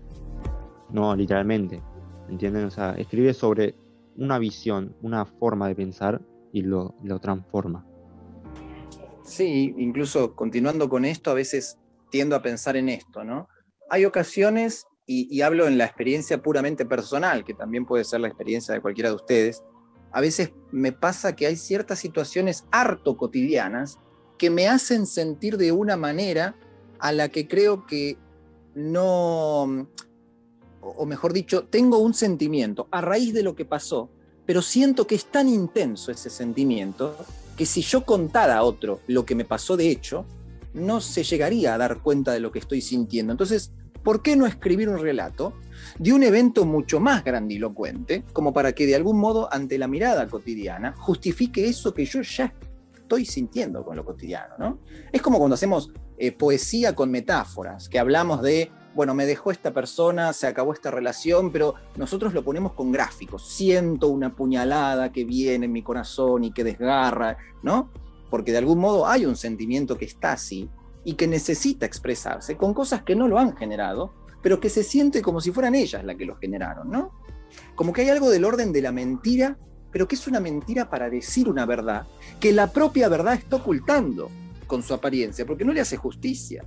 no 0.92 1.16
literalmente, 1.16 1.82
¿entienden? 2.30 2.66
O 2.66 2.70
sea, 2.70 2.92
escribe 2.96 3.34
sobre 3.34 3.76
una 4.18 4.38
visión, 4.40 4.94
una 5.02 5.26
forma 5.26 5.70
de 5.70 5.76
pensar 5.76 6.22
y 6.52 6.64
lo, 6.64 6.96
lo 7.02 7.20
transforma. 7.20 7.86
Sí, 9.24 9.74
incluso 9.78 10.36
continuando 10.36 10.90
con 10.90 11.06
esto, 11.06 11.32
a 11.32 11.36
veces 11.36 11.78
tiendo 12.10 12.36
a 12.36 12.42
pensar 12.42 12.76
en 12.76 12.90
esto, 12.90 13.24
¿no? 13.24 13.48
Hay 13.90 14.06
ocasiones, 14.06 14.86
y, 15.06 15.28
y, 15.36 15.42
hablo 15.42 15.68
en 15.68 15.78
la 15.78 15.86
experiencia 15.86 16.42
puramente 16.42 16.86
personal, 16.86 17.44
que 17.44 17.54
también 17.54 17.86
puede 17.86 18.04
ser 18.04 18.22
la 18.22 18.28
experiencia 18.28 18.74
de 18.74 18.82
cualquiera 18.82 19.10
de 19.10 19.16
ustedes, 19.16 19.64
a 20.12 20.22
veces 20.22 20.52
me 20.72 20.92
pasa 20.92 21.36
que 21.36 21.48
hay 21.48 21.56
ciertas 21.56 22.00
situaciones 22.00 22.66
harto 22.72 23.18
cotidianas 23.18 23.98
que 24.38 24.50
me 24.50 24.68
hacen 24.68 25.06
sentir 25.06 25.58
de 25.58 25.72
una 25.72 25.98
manera 25.98 26.56
a 27.00 27.12
la 27.12 27.30
que 27.30 27.48
creo 27.48 27.86
que 27.86 28.18
no, 28.76 29.88
o 30.82 31.06
mejor 31.06 31.34
dicho, 31.34 31.66
tengo 31.66 32.00
un 32.00 32.14
sentimiento 32.14 32.88
a 32.92 33.02
raíz 33.02 33.34
de 33.34 33.44
lo 33.44 33.56
que 33.56 33.66
pasó, 33.66 34.10
pero 34.46 34.62
siento 34.62 35.08
que 35.08 35.16
es 35.16 35.26
tan 35.26 35.48
intenso 35.48 36.12
ese 36.12 36.30
sentimiento 36.30 37.16
que 37.62 37.68
si 37.68 37.84
yo 37.84 38.06
contara 38.06 38.58
a 38.58 38.64
otro 38.64 39.02
lo 39.06 39.24
que 39.24 39.36
me 39.36 39.46
pasó 39.46 39.78
de 39.78 39.92
hecho, 39.92 40.26
no 40.74 41.00
se 41.00 41.22
llegaría 41.22 41.76
a 41.76 41.78
dar 41.78 42.02
cuenta 42.02 42.32
de 42.32 42.40
lo 42.40 42.52
que 42.52 42.58
estoy 42.58 42.82
sintiendo. 42.82 43.32
Entonces, 43.32 43.72
¿por 44.02 44.24
qué 44.24 44.36
no 44.36 44.48
escribir 44.48 44.90
un 44.90 44.98
relato 44.98 45.54
de 46.00 46.12
un 46.12 46.24
evento 46.24 46.66
mucho 46.66 47.00
más 47.00 47.24
grandilocuente, 47.24 48.24
como 48.34 48.52
para 48.52 48.74
que 48.74 48.88
de 48.88 48.96
algún 48.96 49.20
modo 49.20 49.48
ante 49.54 49.78
la 49.78 49.88
mirada 49.88 50.28
cotidiana 50.28 50.96
justifique 50.98 51.70
eso 51.70 51.94
que 51.94 52.04
yo 52.04 52.24
ya 52.24 52.52
estoy 52.96 53.26
sintiendo 53.26 53.86
con 53.86 53.96
lo 53.96 54.04
cotidiano, 54.04 54.56
¿no? 54.58 54.80
Es 55.12 55.22
como 55.22 55.38
cuando 55.38 55.54
hacemos 55.54 55.92
eh, 56.18 56.32
poesía 56.32 56.96
con 56.96 57.12
metáforas, 57.12 57.90
que 57.90 58.00
hablamos 58.00 58.42
de, 58.42 58.72
bueno, 58.94 59.14
me 59.14 59.26
dejó 59.26 59.52
esta 59.52 59.72
persona, 59.72 60.34
se 60.34 60.48
acabó 60.48 60.74
esta 60.74 60.92
relación, 60.92 61.52
pero 61.52 61.76
nosotros 61.96 62.34
lo 62.34 62.44
ponemos 62.44 62.74
con 62.74 62.92
gráficos. 62.92 63.48
Siento 63.48 64.08
una 64.08 64.36
puñalada 64.36 65.12
que 65.12 65.24
viene 65.24 65.66
en 65.66 65.72
mi 65.72 65.82
corazón 65.82 66.44
y 66.44 66.52
que 66.52 66.64
desgarra, 66.64 67.38
¿no? 67.64 67.90
Porque 68.30 68.52
de 68.52 68.58
algún 68.58 68.80
modo 68.80 69.08
hay 69.08 69.26
un 69.26 69.36
sentimiento 69.36 69.98
que 69.98 70.06
está 70.06 70.34
así 70.34 70.70
y 71.04 71.14
que 71.14 71.28
necesita 71.28 71.86
expresarse 71.86 72.58
con 72.58 72.74
cosas 72.74 73.04
que 73.04 73.16
no 73.16 73.28
lo 73.28 73.40
han 73.40 73.56
generado, 73.56 74.14
pero 74.42 74.60
que 74.60 74.70
se 74.70 74.84
siente 74.84 75.22
como 75.22 75.42
si 75.42 75.52
fueran 75.52 75.76
ellas 75.76 76.04
las 76.04 76.16
que 76.16 76.26
lo 76.26 76.36
generaron, 76.36 76.90
¿no? 76.90 77.12
Como 77.76 77.94
que 77.94 78.02
hay 78.02 78.10
algo 78.10 78.30
del 78.30 78.46
orden 78.46 78.72
de 78.72 78.82
la 78.82 78.92
mentira, 78.92 79.58
pero 79.92 80.08
que 80.08 80.16
es 80.16 80.28
una 80.28 80.40
mentira 80.40 80.90
para 80.90 81.10
decir 81.10 81.50
una 81.50 81.66
verdad, 81.66 82.08
que 82.40 82.52
la 82.52 82.72
propia 82.72 83.10
verdad 83.10 83.34
está 83.34 83.58
ocultando 83.58 84.30
con 84.68 84.84
su 84.84 84.94
apariencia, 84.94 85.46
porque 85.46 85.66
no 85.66 85.74
le 85.74 85.82
hace 85.82 85.98
justicia. 85.98 86.66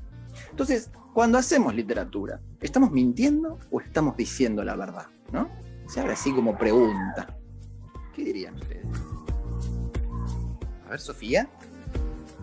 Entonces, 0.54 0.88
cuando 1.12 1.36
hacemos 1.36 1.74
literatura, 1.74 2.40
¿estamos 2.60 2.92
mintiendo 2.92 3.58
o 3.72 3.80
estamos 3.80 4.16
diciendo 4.16 4.62
la 4.62 4.76
verdad? 4.76 5.06
¿No? 5.32 5.50
Se 5.88 5.98
abre 5.98 6.12
así 6.12 6.32
como 6.32 6.56
pregunta. 6.56 7.26
¿Qué 8.14 8.22
dirían 8.22 8.54
ustedes? 8.54 8.86
A 10.86 10.90
ver, 10.90 11.00
Sofía. 11.00 11.48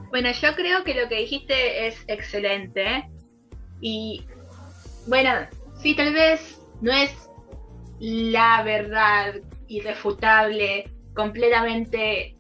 Bueno, 0.10 0.30
yo 0.30 0.54
creo 0.58 0.84
que 0.84 0.94
lo 0.94 1.08
que 1.08 1.20
dijiste 1.20 1.88
es 1.88 2.04
excelente. 2.08 3.10
Y 3.80 4.26
bueno, 5.08 5.32
sí, 5.82 5.96
tal 5.96 6.14
vez 6.14 6.60
no 6.82 6.92
es 6.92 7.12
la 8.02 8.62
verdad 8.64 9.36
irrefutable, 9.70 10.92
completamente 11.16 12.36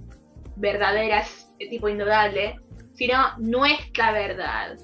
verdadera, 0.57 1.23
tipo 1.57 1.87
indudable, 1.87 2.59
sino 2.93 3.37
nuestra 3.37 4.11
verdad. 4.11 4.77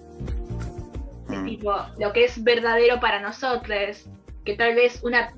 Tipo, 1.47 1.73
lo 1.97 2.11
que 2.11 2.25
es 2.25 2.43
verdadero 2.43 2.99
para 2.99 3.21
nosotros, 3.21 4.05
que 4.43 4.55
tal 4.55 4.75
vez 4.75 5.01
una, 5.03 5.29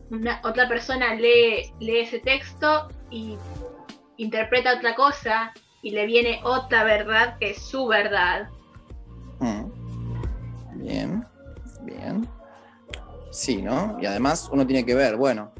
otra 0.44 0.68
persona 0.68 1.14
lee, 1.14 1.72
lee 1.80 2.00
ese 2.00 2.20
texto 2.20 2.90
y 3.12 3.38
interpreta 4.18 4.78
otra 4.78 4.96
cosa 4.96 5.54
y 5.82 5.92
le 5.92 6.06
viene 6.06 6.42
otra 6.44 6.84
verdad 6.84 7.38
que 7.40 7.52
es 7.52 7.62
su 7.62 7.88
verdad. 7.88 8.50
Mm. 9.40 10.84
Bien, 10.84 11.26
bien. 11.84 12.28
Sí, 13.32 13.62
¿no? 13.62 13.98
Y 14.02 14.06
además 14.06 14.50
uno 14.52 14.66
tiene 14.66 14.86
que 14.86 14.96
ver, 14.96 15.16
bueno, 15.16 15.54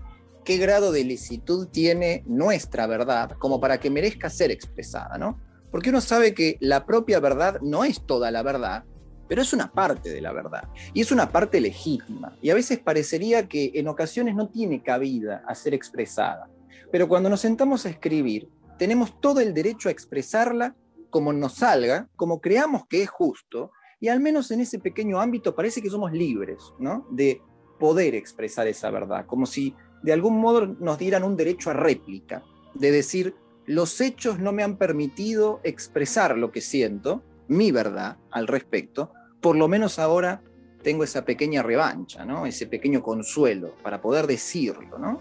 qué 0.44 0.58
grado 0.58 0.92
de 0.92 1.04
licitud 1.04 1.68
tiene 1.68 2.24
nuestra 2.26 2.88
verdad 2.88 3.32
como 3.38 3.60
para 3.60 3.80
que 3.80 3.92
merezca 3.92 4.30
ser 4.30 4.50
expresada, 4.50 5.18
¿no? 5.18 5.40
Porque 5.72 5.92
uno 5.92 6.02
sabe 6.02 6.34
que 6.34 6.58
la 6.60 6.88
propia 6.88 7.20
verdad 7.20 7.60
no 7.62 7.84
es 7.84 8.04
toda 8.06 8.32
la 8.32 8.42
verdad, 8.42 8.84
pero 9.30 9.44
es 9.44 9.54
una 9.54 9.72
parte 9.72 10.10
de 10.10 10.20
la 10.20 10.34
verdad. 10.34 10.68
Y 10.94 11.02
es 11.02 11.12
una 11.12 11.32
parte 11.32 11.62
legítima. 11.62 12.36
Y 12.42 12.50
a 12.50 12.56
veces 12.56 12.80
parecería 12.80 13.48
que 13.48 13.72
en 13.76 13.88
ocasiones 13.88 14.36
no 14.36 14.50
tiene 14.50 14.82
cabida 14.82 15.44
a 15.48 15.54
ser 15.54 15.76
expresada. 15.76 16.50
Pero 16.92 17.08
cuando 17.08 17.30
nos 17.30 17.40
sentamos 17.40 17.86
a 17.86 17.90
escribir, 17.90 18.50
tenemos 18.80 19.22
todo 19.22 19.40
el 19.40 19.54
derecho 19.54 19.88
a 19.88 19.92
expresarla 19.92 20.76
como 21.12 21.32
nos 21.32 21.54
salga, 21.54 22.10
como 22.16 22.42
creamos 22.42 22.88
que 22.88 23.04
es 23.04 23.10
justo, 23.10 23.72
y 24.00 24.08
al 24.08 24.20
menos 24.20 24.50
en 24.52 24.62
ese 24.62 24.80
pequeño 24.80 25.20
ámbito 25.20 25.56
parece 25.56 25.82
que 25.82 25.90
somos 25.90 26.12
libres, 26.12 26.58
¿no? 26.80 27.08
De 27.12 27.42
poder 27.80 28.16
expresar 28.16 28.68
esa 28.68 28.90
verdad, 28.90 29.26
como 29.26 29.46
si 29.46 29.76
de 30.02 30.14
algún 30.14 30.40
modo 30.40 30.66
nos 30.66 30.98
dieran 30.98 31.24
un 31.24 31.36
derecho 31.36 31.70
a 31.70 31.74
réplica, 31.74 32.44
de 32.74 32.92
decir, 32.92 33.36
los 33.66 34.02
hechos 34.02 34.40
no 34.40 34.52
me 34.52 34.64
han 34.64 34.78
permitido 34.78 35.60
expresar 35.64 36.38
lo 36.38 36.52
que 36.52 36.62
siento, 36.62 37.24
mi 37.48 37.72
verdad 37.72 38.18
al 38.32 38.48
respecto, 38.48 39.12
por 39.42 39.56
lo 39.56 39.68
menos 39.68 40.00
ahora 40.00 40.42
tengo 40.82 41.04
esa 41.04 41.26
pequeña 41.26 41.62
revancha, 41.64 42.26
¿no? 42.26 42.46
ese 42.46 42.68
pequeño 42.68 43.02
consuelo 43.02 43.76
para 43.84 44.02
poder 44.02 44.28
decirlo. 44.28 44.98
¿no? 44.98 45.20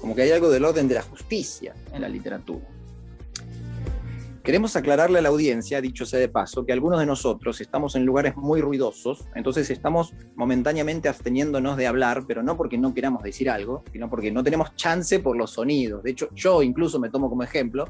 Como 0.00 0.14
que 0.14 0.22
hay 0.22 0.30
algo 0.30 0.50
del 0.50 0.64
orden 0.64 0.88
de 0.88 0.94
la 0.94 1.02
justicia 1.02 1.74
en 1.92 2.02
la 2.02 2.08
literatura. 2.08 2.66
Queremos 4.42 4.74
aclararle 4.74 5.20
a 5.20 5.22
la 5.22 5.28
audiencia, 5.28 5.80
dicho 5.80 6.04
sea 6.04 6.18
de 6.18 6.28
paso, 6.28 6.66
que 6.66 6.72
algunos 6.72 6.98
de 6.98 7.06
nosotros 7.06 7.60
estamos 7.60 7.94
en 7.94 8.04
lugares 8.04 8.36
muy 8.36 8.60
ruidosos, 8.60 9.28
entonces 9.36 9.70
estamos 9.70 10.14
momentáneamente 10.34 11.08
absteniéndonos 11.08 11.76
de 11.76 11.86
hablar, 11.86 12.24
pero 12.26 12.42
no 12.42 12.56
porque 12.56 12.76
no 12.76 12.92
queramos 12.92 13.22
decir 13.22 13.48
algo, 13.48 13.84
sino 13.92 14.10
porque 14.10 14.32
no 14.32 14.42
tenemos 14.42 14.74
chance 14.74 15.20
por 15.20 15.36
los 15.36 15.52
sonidos. 15.52 16.02
De 16.02 16.10
hecho, 16.10 16.28
yo 16.34 16.60
incluso 16.64 16.98
me 16.98 17.08
tomo 17.08 17.28
como 17.30 17.44
ejemplo, 17.44 17.84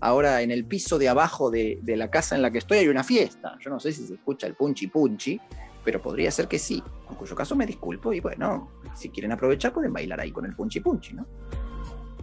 ahora 0.00 0.42
en 0.42 0.50
el 0.50 0.64
piso 0.64 0.98
de 0.98 1.08
abajo 1.08 1.50
de, 1.50 1.80
la 1.84 2.10
casa 2.10 2.36
en 2.36 2.42
la 2.42 2.50
que 2.50 2.58
estoy 2.58 2.78
hay 2.78 2.88
una 2.88 3.04
fiesta. 3.04 3.56
Yo 3.60 3.70
no 3.70 3.80
sé 3.80 3.92
si 3.92 4.06
se 4.06 4.14
escucha 4.14 4.46
el 4.46 4.54
punchi 4.54 4.86
punchi, 4.86 5.40
pero 5.84 6.00
podría 6.00 6.30
ser 6.30 6.48
que 6.48 6.58
sí, 6.58 6.82
en 7.08 7.16
cuyo 7.16 7.34
caso 7.34 7.56
me 7.56 7.66
disculpo 7.66 8.12
y 8.12 8.20
bueno, 8.20 8.70
si 8.94 9.08
quieren 9.10 9.32
aprovechar 9.32 9.72
pueden 9.72 9.92
bailar 9.92 10.20
ahí 10.20 10.30
con 10.30 10.44
el 10.44 10.54
punchi 10.54 10.80
punchi, 10.80 11.14
¿no? 11.14 11.26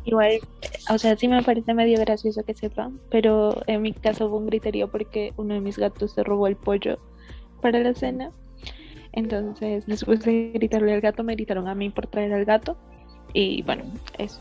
Igual, 0.06 0.40
o 0.92 0.98
sea, 1.00 1.18
sí 1.18 1.28
me 1.28 1.42
parece 1.42 1.74
medio 1.74 2.00
gracioso 2.00 2.44
que 2.44 2.54
sepan, 2.54 3.00
pero 3.10 3.64
en 3.66 3.82
mi 3.82 3.92
caso 3.92 4.28
hubo 4.28 4.38
un 4.38 4.46
griterío 4.46 4.88
porque 4.88 5.34
uno 5.36 5.56
de 5.56 5.62
mis 5.62 5.80
gatos 5.80 6.14
se 6.14 6.24
robó 6.24 6.46
el 6.46 6.56
pollo 6.56 7.00
para 7.62 7.80
la 7.80 7.96
cena. 7.96 8.32
Entonces, 9.14 9.88
después 9.88 10.20
de 10.20 10.52
gritarle 10.54 10.94
al 10.94 11.02
gato, 11.02 11.24
me 11.24 11.34
gritaron 11.34 11.68
a 11.68 11.74
mí 11.74 11.90
por 11.90 12.06
traer 12.06 12.34
al 12.34 12.46
gato. 12.46 12.78
Y 13.34 13.64
bueno, 13.64 13.86
eso. 14.20 14.40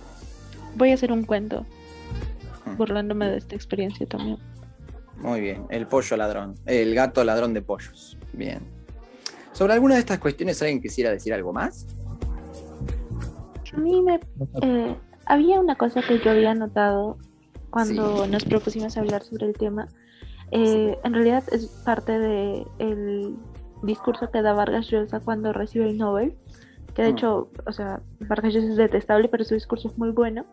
Voy 0.75 0.91
a 0.91 0.95
hacer 0.95 1.13
un 1.13 1.25
cuento 1.25 1.65
burlándome 2.77 3.29
de 3.29 3.39
esta 3.39 3.55
experiencia 3.55 4.07
también. 4.07 4.39
Muy 5.17 5.41
bien, 5.41 5.67
el 5.71 5.87
pollo 5.87 6.17
ladrón, 6.17 6.55
el 6.67 6.95
gato 6.95 7.25
ladrón 7.25 7.55
de 7.55 7.63
pollos. 7.63 8.19
Bien. 8.33 8.61
Sobre 9.53 9.73
alguna 9.75 9.95
de 9.95 10.01
estas 10.01 10.19
cuestiones, 10.19 10.61
¿alguien 10.63 10.83
quisiera 10.83 11.11
decir 11.11 11.33
algo 11.33 11.53
más? 11.53 11.87
A 13.73 13.77
mí 13.79 14.03
me, 14.03 14.21
eh, 14.63 14.97
había 15.27 15.61
una 15.61 15.77
cosa 15.77 16.03
que 16.03 16.19
yo 16.19 16.31
había 16.31 16.55
notado 16.55 17.19
cuando 17.71 18.27
nos 18.27 18.45
propusimos 18.45 18.97
hablar 18.97 19.23
sobre 19.23 19.47
el 19.47 19.55
tema. 19.55 19.89
Eh, 20.51 20.97
en 21.03 21.15
realidad 21.15 21.43
es 21.53 21.67
parte 21.85 22.19
del 22.19 23.37
discurso 23.83 24.31
que 24.31 24.43
da 24.43 24.53
Vargas 24.53 24.89
Llosa 24.89 25.21
cuando 25.21 25.53
recibe 25.53 25.91
el 25.91 25.99
Nobel, 25.99 26.37
que 26.95 27.03
de 27.03 27.13
mm. 27.13 27.13
hecho, 27.13 27.51
o 27.67 27.73
sea, 27.73 28.01
Vargas 28.21 28.55
Llosa 28.55 28.69
es 28.69 28.77
detestable, 28.77 29.29
pero 29.29 29.45
su 29.45 29.55
discurso 29.55 29.89
es 29.89 29.99
muy 29.99 30.11
bueno. 30.11 30.45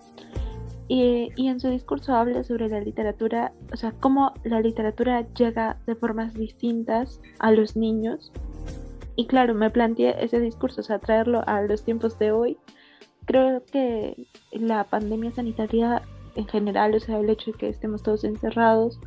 Y, 0.94 1.30
y, 1.38 1.48
en 1.48 1.62
su 1.62 1.70
discurso 1.70 2.16
habla 2.16 2.44
sobre 2.44 2.68
la 2.68 2.82
literatura, 2.82 3.54
o 3.72 3.78
sea, 3.78 3.94
cómo 3.94 4.34
la 4.44 4.60
literatura 4.60 5.26
llega 5.36 5.78
de 5.86 5.96
formas 5.96 6.34
distintas 6.34 7.22
a 7.40 7.52
los 7.52 7.78
niños. 7.78 8.34
Y 9.16 9.28
claro, 9.28 9.54
me 9.54 9.70
planteé 9.70 10.16
ese 10.22 10.40
discurso, 10.42 10.82
o 10.82 10.84
sea, 10.84 11.00
traerlo 11.00 11.44
a 11.48 11.62
los 11.62 11.86
tiempos 11.86 12.20
de 12.20 12.32
hoy 12.32 12.58
creo 13.26 13.64
que 13.66 14.28
la 14.52 14.84
pandemia 14.86 15.32
sanitaria 15.32 16.02
en 16.36 16.48
general, 16.48 16.96
o 16.96 17.00
sea, 17.00 17.20
el 17.20 17.30
hecho 17.30 17.52
de 17.52 17.58
que 17.58 17.70
estemos 17.70 18.04
todos 18.04 18.24
encerrados, 18.24 19.00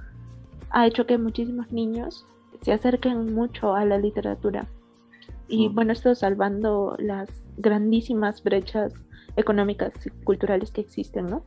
ha 0.70 0.86
hecho 0.86 1.06
que 1.06 1.18
muchísimos 1.18 1.70
niños 1.72 2.26
se 2.62 2.72
acerquen 2.72 3.34
mucho 3.34 3.74
a 3.74 3.84
la 3.84 3.98
literatura. 3.98 4.66
Y 5.48 5.68
bueno, 5.68 5.92
esto 5.92 6.14
salvando 6.14 6.96
las 6.98 7.28
grandísimas 7.56 8.42
brechas 8.42 8.94
económicas 9.36 9.92
y 10.06 10.10
culturales 10.24 10.70
que 10.70 10.80
existen, 10.80 11.26
¿no? 11.26 11.44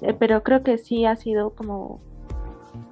Eh, 0.00 0.14
pero 0.18 0.42
creo 0.42 0.62
que 0.62 0.78
sí 0.78 1.04
ha 1.04 1.16
sido 1.16 1.54
como, 1.54 2.00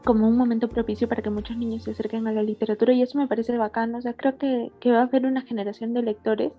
como 0.05 0.29
un 0.29 0.37
momento 0.37 0.69
propicio 0.69 1.09
para 1.09 1.23
que 1.23 1.31
muchos 1.31 1.57
niños 1.57 1.85
se 1.85 1.93
acerquen 1.93 2.27
a 2.27 2.33
la 2.33 2.43
literatura 2.43 2.93
y 2.93 3.03
eso 3.03 3.17
me 3.17 3.27
parece 3.27 3.57
bacano. 3.57 3.99
O 3.99 4.03
sea, 4.03 4.15
creo 4.15 4.37
que, 4.37 4.71
que 4.81 4.93
va 4.93 4.99
a 4.99 5.03
haber 5.05 5.27
una 5.27 5.43
generación 5.43 5.95
de 5.95 6.03
lectores 6.03 6.53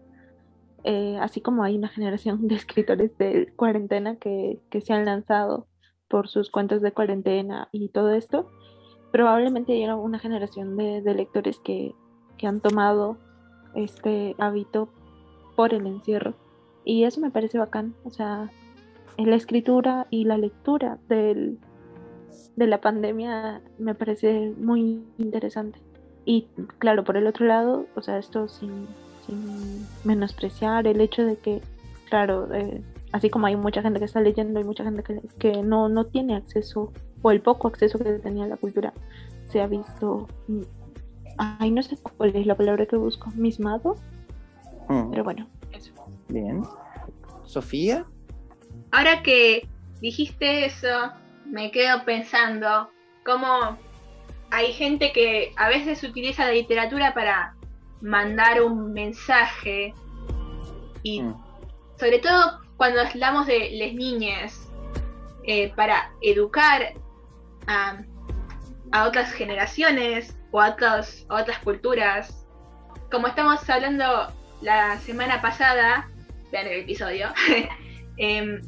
eh, 0.84 1.18
así 1.22 1.42
como 1.42 1.64
hay 1.64 1.78
una 1.78 1.90
generación 1.90 2.48
de 2.48 2.56
escritores 2.56 3.18
de 3.18 3.54
cuarentena 3.56 4.16
que, 4.16 4.60
se 4.84 4.94
han 4.94 5.06
lanzado 5.06 5.68
por 6.08 6.28
sus 6.28 6.50
cuentas 6.50 6.82
de 6.82 6.92
cuarentena 6.92 7.70
y 7.72 7.90
todo 7.90 8.12
esto, 8.12 8.50
probablemente 9.12 9.74
hay 9.74 9.86
una 9.86 10.20
generación 10.20 10.76
de, 10.78 11.02
lectores 11.14 11.60
que, 11.60 11.94
han 12.44 12.60
tomado 12.60 13.18
este 13.76 14.36
hábito 14.40 14.90
por 15.56 15.76
el 15.76 15.86
encierro. 15.86 16.34
Y 16.84 17.04
eso 17.04 17.22
me 17.22 17.30
parece 17.30 17.60
bacán, 17.60 17.94
o 18.04 18.10
sea, 18.10 18.50
la 19.26 19.36
escritura 19.36 20.08
y 20.10 20.26
la 20.26 20.38
lectura 20.38 20.98
del, 21.08 21.60
de 22.56 22.68
la 22.68 22.82
pandemia 22.82 23.62
me 23.78 23.96
parece 23.96 24.54
muy 24.58 25.04
interesante. 25.18 25.80
Y 26.26 26.48
claro, 26.78 27.04
por 27.04 27.18
el 27.18 27.28
otro 27.28 27.46
lado, 27.46 27.88
o 27.96 28.02
sea, 28.02 28.18
esto 28.18 28.48
sin, 28.48 28.88
sin 29.26 29.86
menospreciar 30.04 30.88
el 30.88 31.02
hecho 31.02 31.26
de 31.26 31.38
que, 31.38 31.62
claro, 32.10 32.54
eh, 32.54 32.82
así 33.12 33.30
como 33.30 33.48
hay 33.48 33.56
mucha 33.56 33.82
gente 33.82 34.00
que 34.00 34.06
está 34.06 34.22
leyendo, 34.22 34.60
hay 34.60 34.66
mucha 34.66 34.84
gente 34.84 35.04
que, 35.38 35.64
no, 35.64 35.90
no 35.90 36.06
tiene 36.06 36.36
acceso, 36.36 36.92
o 37.22 37.32
el 37.32 37.42
poco 37.42 37.68
acceso 37.68 37.98
que 37.98 38.12
tenía 38.14 38.46
a 38.46 38.48
la 38.48 38.58
cultura, 38.58 38.94
se 39.48 39.62
ha 39.62 39.68
visto, 39.68 40.28
mm, 40.48 40.62
ay, 41.38 41.72
no 41.72 41.82
sé 41.82 41.98
cuál 42.18 42.36
es 42.36 42.46
la 42.46 42.56
palabra 42.56 42.86
que 42.86 42.98
busco, 42.98 43.32
mismado, 43.32 43.96
mm. 44.90 45.10
pero 45.10 45.24
bueno, 45.24 45.48
eso. 45.72 45.94
Bien. 46.30 46.64
Sofía. 47.46 48.06
Ahora 48.92 49.22
que 49.24 49.68
dijiste 50.02 50.66
eso, 50.66 51.12
me 51.46 51.72
quedo 51.72 52.04
pensando 52.06 52.92
cómo 53.26 53.78
hay 54.52 54.74
gente 54.74 55.12
que 55.14 55.54
a 55.58 55.70
veces 55.70 56.04
utiliza 56.04 56.46
la 56.46 56.52
literatura 56.52 57.14
para 57.14 57.56
mandar 58.02 58.62
un 58.62 58.94
mensaje 58.94 59.94
y 61.04 61.22
Mm. 61.22 61.36
sobre 62.00 62.20
todo 62.20 62.60
cuando 62.78 63.02
hablamos 63.02 63.48
de 63.48 63.70
las 63.74 63.94
niñas 63.94 64.70
eh, 65.46 65.72
para 65.76 66.12
educar 66.22 66.94
a, 67.68 68.02
a 68.92 69.08
otras 69.08 69.32
generaciones 69.34 70.36
o 70.52 70.60
a, 70.62 70.70
otros- 70.76 71.26
a 71.30 71.42
otras 71.42 71.60
culturas 71.60 72.46
como 73.12 73.28
estamos 73.28 73.68
hablando 73.70 74.28
la 74.62 74.98
semana 75.00 75.42
pasada 75.42 76.10
vean 76.52 76.68
el 76.68 76.82
episodio 76.82 77.28
em, 78.18 78.62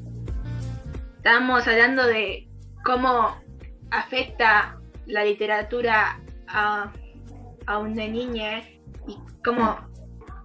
estábamos 1.24 1.66
hablando 1.70 2.06
de 2.06 2.50
cómo 2.84 3.34
afecta 3.92 4.78
la 5.06 5.24
literatura 5.24 6.22
a, 6.50 6.92
a 7.66 7.80
una 7.80 8.06
niña 8.08 8.60
y 9.08 9.16
cómo 9.42 9.78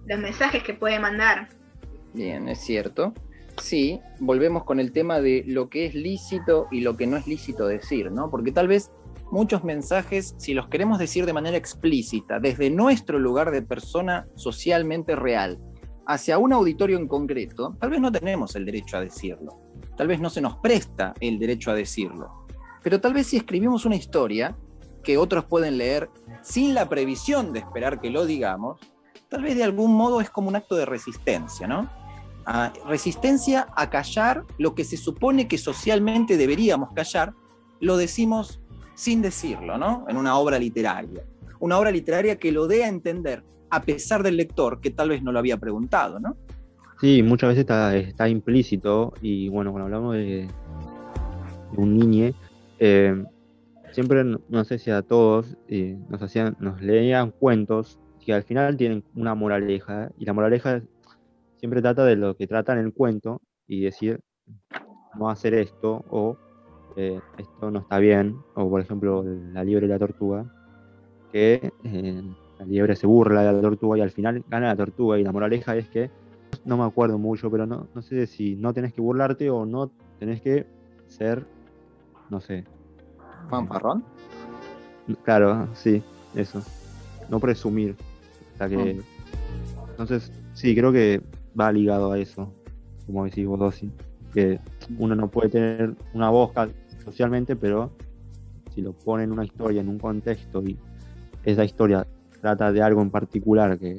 los 0.06 0.20
mensajes 0.20 0.62
que 0.62 0.74
puede 0.74 1.00
mandar. 1.00 1.48
Bien, 2.14 2.48
es 2.48 2.60
cierto. 2.60 3.12
Sí, 3.60 4.00
volvemos 4.20 4.62
con 4.62 4.78
el 4.78 4.92
tema 4.92 5.20
de 5.20 5.42
lo 5.48 5.68
que 5.68 5.86
es 5.86 5.96
lícito 5.96 6.68
y 6.70 6.82
lo 6.82 6.96
que 6.96 7.08
no 7.08 7.16
es 7.16 7.26
lícito 7.26 7.66
decir, 7.66 8.12
¿no? 8.12 8.30
Porque 8.30 8.52
tal 8.52 8.68
vez 8.68 8.92
muchos 9.32 9.64
mensajes, 9.64 10.36
si 10.38 10.54
los 10.54 10.68
queremos 10.68 11.00
decir 11.00 11.26
de 11.26 11.32
manera 11.32 11.56
explícita, 11.56 12.38
desde 12.38 12.70
nuestro 12.70 13.18
lugar 13.18 13.50
de 13.50 13.62
persona 13.62 14.28
socialmente 14.36 15.16
real, 15.16 15.58
hacia 16.06 16.38
un 16.38 16.52
auditorio 16.52 16.98
en 16.98 17.08
concreto, 17.08 17.76
tal 17.80 17.90
vez 17.90 18.00
no 18.00 18.12
tenemos 18.12 18.54
el 18.54 18.64
derecho 18.64 18.96
a 18.96 19.00
decirlo. 19.00 19.67
Tal 19.98 20.06
vez 20.06 20.20
no 20.20 20.30
se 20.30 20.40
nos 20.40 20.56
presta 20.56 21.12
el 21.20 21.40
derecho 21.40 21.72
a 21.72 21.74
decirlo. 21.74 22.46
Pero 22.82 23.00
tal 23.00 23.12
vez 23.12 23.26
si 23.26 23.36
escribimos 23.36 23.84
una 23.84 23.96
historia 23.96 24.56
que 25.02 25.18
otros 25.18 25.44
pueden 25.44 25.76
leer 25.76 26.08
sin 26.42 26.72
la 26.72 26.88
previsión 26.88 27.52
de 27.52 27.58
esperar 27.58 28.00
que 28.00 28.08
lo 28.08 28.24
digamos, 28.24 28.80
tal 29.28 29.42
vez 29.42 29.56
de 29.56 29.64
algún 29.64 29.94
modo 29.94 30.20
es 30.20 30.30
como 30.30 30.48
un 30.48 30.56
acto 30.56 30.76
de 30.76 30.86
resistencia, 30.86 31.66
¿no? 31.66 31.90
Resistencia 32.86 33.66
a 33.76 33.90
callar 33.90 34.44
lo 34.56 34.74
que 34.74 34.84
se 34.84 34.96
supone 34.96 35.48
que 35.48 35.58
socialmente 35.58 36.36
deberíamos 36.36 36.92
callar, 36.94 37.34
lo 37.80 37.96
decimos 37.96 38.60
sin 38.94 39.20
decirlo, 39.20 39.78
¿no? 39.78 40.06
En 40.08 40.16
una 40.16 40.38
obra 40.38 40.58
literaria. 40.58 41.24
Una 41.60 41.76
obra 41.76 41.90
literaria 41.90 42.38
que 42.38 42.52
lo 42.52 42.68
dé 42.68 42.84
a 42.84 42.88
entender, 42.88 43.44
a 43.68 43.82
pesar 43.82 44.22
del 44.22 44.36
lector 44.36 44.80
que 44.80 44.90
tal 44.90 45.08
vez 45.08 45.22
no 45.22 45.32
lo 45.32 45.40
había 45.40 45.56
preguntado, 45.58 46.20
¿no? 46.20 46.36
Sí, 47.00 47.22
muchas 47.22 47.50
veces 47.54 48.08
está, 48.08 48.28
implícito 48.28 49.12
y 49.22 49.48
bueno, 49.48 49.70
cuando 49.70 49.84
hablamos 49.84 50.14
de, 50.16 50.48
un 51.76 51.96
niño, 51.96 52.32
eh, 52.80 53.24
siempre, 53.92 54.24
no 54.24 54.40
no 54.48 54.64
sé 54.64 54.78
si 54.78 54.90
a 54.90 55.02
todos, 55.02 55.56
eh, 55.68 55.96
nos, 56.08 56.20
hacían, 56.22 56.56
nos 56.58 56.80
leían 56.82 57.30
cuentos 57.30 58.00
que 58.24 58.32
al 58.32 58.42
final 58.42 58.76
tienen 58.76 59.04
una 59.14 59.34
moraleja 59.34 60.10
y 60.18 60.24
la 60.24 60.32
moraleja 60.32 60.82
siempre 61.58 61.82
trata 61.82 62.04
de 62.04 62.16
lo 62.16 62.36
que 62.36 62.46
trata 62.46 62.72
en 62.72 62.80
el 62.80 62.92
cuento 62.92 63.42
y 63.66 63.80
decir 63.80 64.20
no 65.18 65.30
hacer 65.30 65.54
esto 65.54 66.04
o 66.10 66.36
eh, 66.96 67.20
esto 67.38 67.70
no 67.70 67.78
está 67.78 67.98
bien, 67.98 68.36
o 68.54 68.68
por 68.68 68.80
ejemplo 68.80 69.22
la 69.24 69.62
liebre 69.62 69.86
y 69.86 69.88
la 69.88 69.98
tortuga, 70.00 70.52
que 71.32 71.72
eh, 71.84 72.22
la 72.58 72.64
liebre 72.64 72.96
se 72.96 73.06
burla 73.06 73.42
de 73.42 73.52
la 73.52 73.60
tortuga 73.60 73.98
y 73.98 74.00
al 74.00 74.10
final 74.10 74.44
gana 74.48 74.68
la 74.68 74.76
tortuga 74.76 75.16
y 75.16 75.22
la 75.22 75.30
moraleja 75.30 75.76
es 75.76 75.88
que 75.88 76.10
no 76.64 76.76
me 76.76 76.84
acuerdo 76.84 77.18
mucho, 77.18 77.50
pero 77.50 77.66
no, 77.66 77.86
no 77.94 78.02
sé 78.02 78.26
si 78.26 78.56
no 78.56 78.72
tenés 78.72 78.92
que 78.92 79.00
burlarte 79.00 79.50
o 79.50 79.66
no 79.66 79.90
tenés 80.18 80.40
que 80.40 80.66
ser, 81.06 81.46
no 82.30 82.40
sé. 82.40 82.64
Fanfarrón. 83.48 84.04
Claro, 85.24 85.68
sí, 85.74 86.02
eso. 86.34 86.62
No 87.28 87.40
presumir. 87.40 87.96
O 88.54 88.58
sea 88.58 88.68
que. 88.68 89.00
Entonces, 89.90 90.30
sí, 90.52 90.74
creo 90.74 90.92
que 90.92 91.22
va 91.58 91.72
ligado 91.72 92.12
a 92.12 92.18
eso, 92.18 92.52
como 93.06 93.24
decís 93.24 93.46
vos, 93.46 93.58
Dossi. 93.58 93.90
Que 94.32 94.60
uno 94.98 95.14
no 95.14 95.28
puede 95.28 95.48
tener 95.48 95.94
una 96.12 96.28
voz 96.30 96.52
socialmente, 97.04 97.56
pero 97.56 97.90
si 98.74 98.82
lo 98.82 98.92
pone 98.92 99.24
en 99.24 99.32
una 99.32 99.44
historia, 99.44 99.80
en 99.80 99.88
un 99.88 99.98
contexto, 99.98 100.62
y 100.62 100.78
esa 101.44 101.64
historia 101.64 102.06
trata 102.40 102.70
de 102.70 102.82
algo 102.82 103.00
en 103.00 103.10
particular 103.10 103.78
que, 103.78 103.98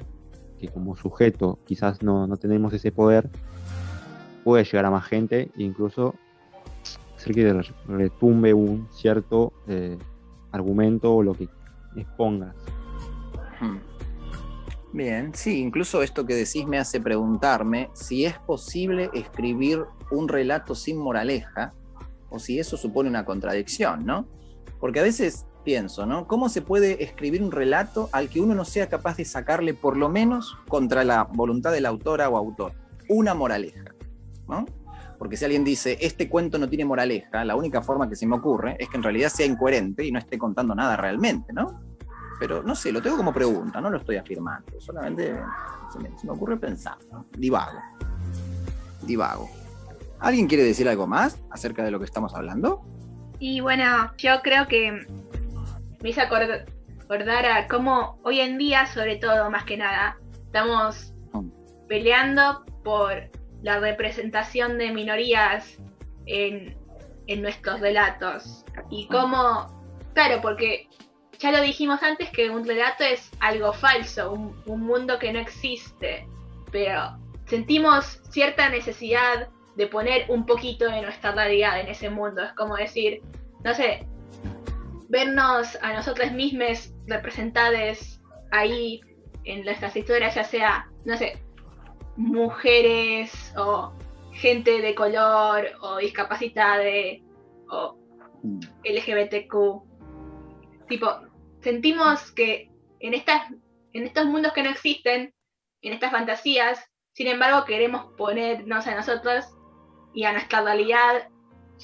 que 0.60 0.68
como 0.68 0.96
sujeto 0.96 1.58
quizás 1.66 2.04
no, 2.04 2.28
no 2.28 2.38
tenemos 2.38 2.74
ese 2.74 2.92
poder, 2.92 3.30
puede 4.44 4.64
llegar 4.64 4.86
a 4.86 4.92
más 4.92 5.06
gente 5.06 5.52
e 5.58 5.64
incluso 5.64 6.16
hacer 7.16 7.34
que 7.34 7.54
re- 7.54 7.74
retumbe 7.88 8.54
un 8.54 8.88
cierto 8.92 9.54
eh, 9.68 9.98
argumento 10.52 11.16
o 11.16 11.24
lo 11.24 11.34
que 11.34 11.48
expongas. 11.96 12.56
Hmm. 13.60 13.78
Bien, 14.92 15.32
sí, 15.36 15.60
incluso 15.60 16.02
esto 16.02 16.26
que 16.26 16.34
decís 16.34 16.66
me 16.66 16.80
hace 16.80 17.00
preguntarme 17.00 17.90
si 17.94 18.26
es 18.26 18.38
posible 18.40 19.12
escribir 19.14 19.84
un 20.12 20.28
relato 20.28 20.74
sin 20.74 20.98
moraleja 20.98 21.74
o 22.30 22.40
si 22.40 22.60
eso 22.60 22.76
supone 22.78 23.10
una 23.10 23.26
contradicción, 23.26 24.06
¿no? 24.06 24.26
Porque 24.80 25.00
a 25.00 25.04
veces 25.04 25.46
pienso, 25.64 26.06
¿no? 26.06 26.28
¿Cómo 26.28 26.50
se 26.50 26.62
puede 26.62 27.04
escribir 27.04 27.44
un 27.44 27.52
relato 27.52 28.10
al 28.12 28.30
que 28.30 28.42
uno 28.42 28.56
no 28.56 28.66
sea 28.66 28.88
capaz 28.88 29.18
de 29.18 29.26
sacarle 29.26 29.74
por 29.74 29.98
lo 29.98 30.10
menos 30.10 30.58
contra 30.68 31.04
la 31.04 31.24
voluntad 31.24 31.72
de 31.72 31.82
la 31.82 31.90
autora 31.90 32.30
o 32.30 32.38
autor 32.38 32.74
una 33.10 33.34
moraleja, 33.34 33.84
¿no? 34.48 34.66
Porque 35.18 35.36
si 35.36 35.44
alguien 35.44 35.66
dice, 35.66 35.98
este 36.00 36.30
cuento 36.30 36.58
no 36.58 36.70
tiene 36.70 36.86
moraleja, 36.86 37.44
la 37.44 37.58
única 37.58 37.82
forma 37.82 38.08
que 38.08 38.16
se 38.16 38.26
me 38.26 38.38
ocurre 38.38 38.78
es 38.80 38.88
que 38.88 38.96
en 38.96 39.04
realidad 39.04 39.30
sea 39.30 39.46
incoherente 39.46 40.06
y 40.06 40.12
no 40.12 40.20
esté 40.20 40.38
contando 40.38 40.74
nada 40.74 40.96
realmente, 40.96 41.52
¿no? 41.52 41.82
Pero 42.40 42.64
no 42.64 42.74
sé, 42.74 42.94
lo 42.94 43.02
tengo 43.02 43.18
como 43.18 43.34
pregunta, 43.34 43.82
no 43.82 43.90
lo 43.90 43.98
estoy 43.98 44.16
afirmando, 44.16 44.80
solamente 44.80 45.36
se 45.92 46.00
me, 46.00 46.18
se 46.18 46.26
me 46.26 46.32
ocurre 46.32 46.56
pensar, 46.56 46.98
¿no? 47.12 47.26
divago, 47.38 47.80
divago. 49.02 49.50
¿Alguien 50.20 50.48
quiere 50.48 50.64
decir 50.64 50.88
algo 50.88 51.08
más 51.08 51.42
acerca 51.50 51.84
de 51.84 51.92
lo 51.92 52.00
que 52.00 52.06
estamos 52.06 52.34
hablando? 52.34 52.82
Y 53.40 53.62
bueno, 53.62 54.12
yo 54.18 54.42
creo 54.42 54.68
que 54.68 55.06
me 56.02 56.10
hizo 56.10 56.22
acord- 56.22 56.66
acordar 57.02 57.46
a 57.46 57.68
cómo 57.68 58.20
hoy 58.24 58.40
en 58.40 58.58
día, 58.58 58.86
sobre 58.86 59.18
todo, 59.18 59.50
más 59.50 59.64
que 59.66 59.78
nada, 59.78 60.18
estamos 60.46 61.14
peleando 61.88 62.64
por 62.84 63.30
la 63.62 63.80
representación 63.80 64.78
de 64.78 64.92
minorías 64.92 65.78
en, 66.26 66.78
en 67.28 67.42
nuestros 67.42 67.80
relatos. 67.82 68.64
Y 68.90 69.08
cómo, 69.08 69.68
claro, 70.14 70.40
porque 70.42 70.88
ya 71.40 71.52
lo 71.52 71.62
dijimos 71.62 72.04
antes 72.04 72.30
que 72.32 72.50
un 72.50 72.66
relato 72.66 73.04
es 73.04 73.32
algo 73.40 73.74
falso, 73.74 74.32
un, 74.32 74.62
un 74.66 74.82
mundo 74.82 75.20
que 75.20 75.34
no 75.34 75.40
existe, 75.40 76.28
pero 76.72 77.18
sentimos 77.46 78.22
cierta 78.30 78.70
necesidad 78.70 79.50
de 79.76 79.88
poner 79.88 80.26
un 80.30 80.46
poquito 80.46 80.86
de 80.86 81.02
nuestra 81.02 81.32
realidad 81.32 81.80
en 81.80 81.88
ese 81.88 82.10
mundo. 82.10 82.44
Es 82.44 82.54
como 82.54 82.76
decir, 82.76 83.22
no 83.64 83.74
sé, 83.74 84.06
vernos 85.10 85.78
a 85.82 85.94
nosotras 85.94 86.32
mismas 86.32 86.94
representadas 87.08 88.22
ahí 88.52 89.02
en 89.44 89.66
nuestras 89.66 89.96
historias, 89.96 90.36
ya 90.36 90.44
sea, 90.44 90.88
no 91.06 91.18
sé, 91.18 91.44
mujeres 92.16 93.54
o 93.58 93.94
gente 94.34 94.82
de 94.82 94.96
color 94.96 95.68
o 95.82 95.98
discapacidades 95.98 97.22
o 97.70 97.98
LGBTQ. 98.84 99.54
Tipo, 100.88 101.08
sentimos 101.62 102.32
que 102.32 102.72
en, 103.00 103.14
estas, 103.14 103.50
en 103.94 104.06
estos 104.06 104.26
mundos 104.26 104.54
que 104.54 104.64
no 104.64 104.70
existen, 104.70 105.34
en 105.82 105.94
estas 105.94 106.12
fantasías, 106.12 106.86
sin 107.14 107.28
embargo 107.28 107.66
queremos 107.66 108.14
ponernos 108.18 108.86
a 108.86 108.96
nosotros 108.96 109.46
y 110.14 110.26
a 110.26 110.34
nuestra 110.34 110.62
realidad 110.62 111.30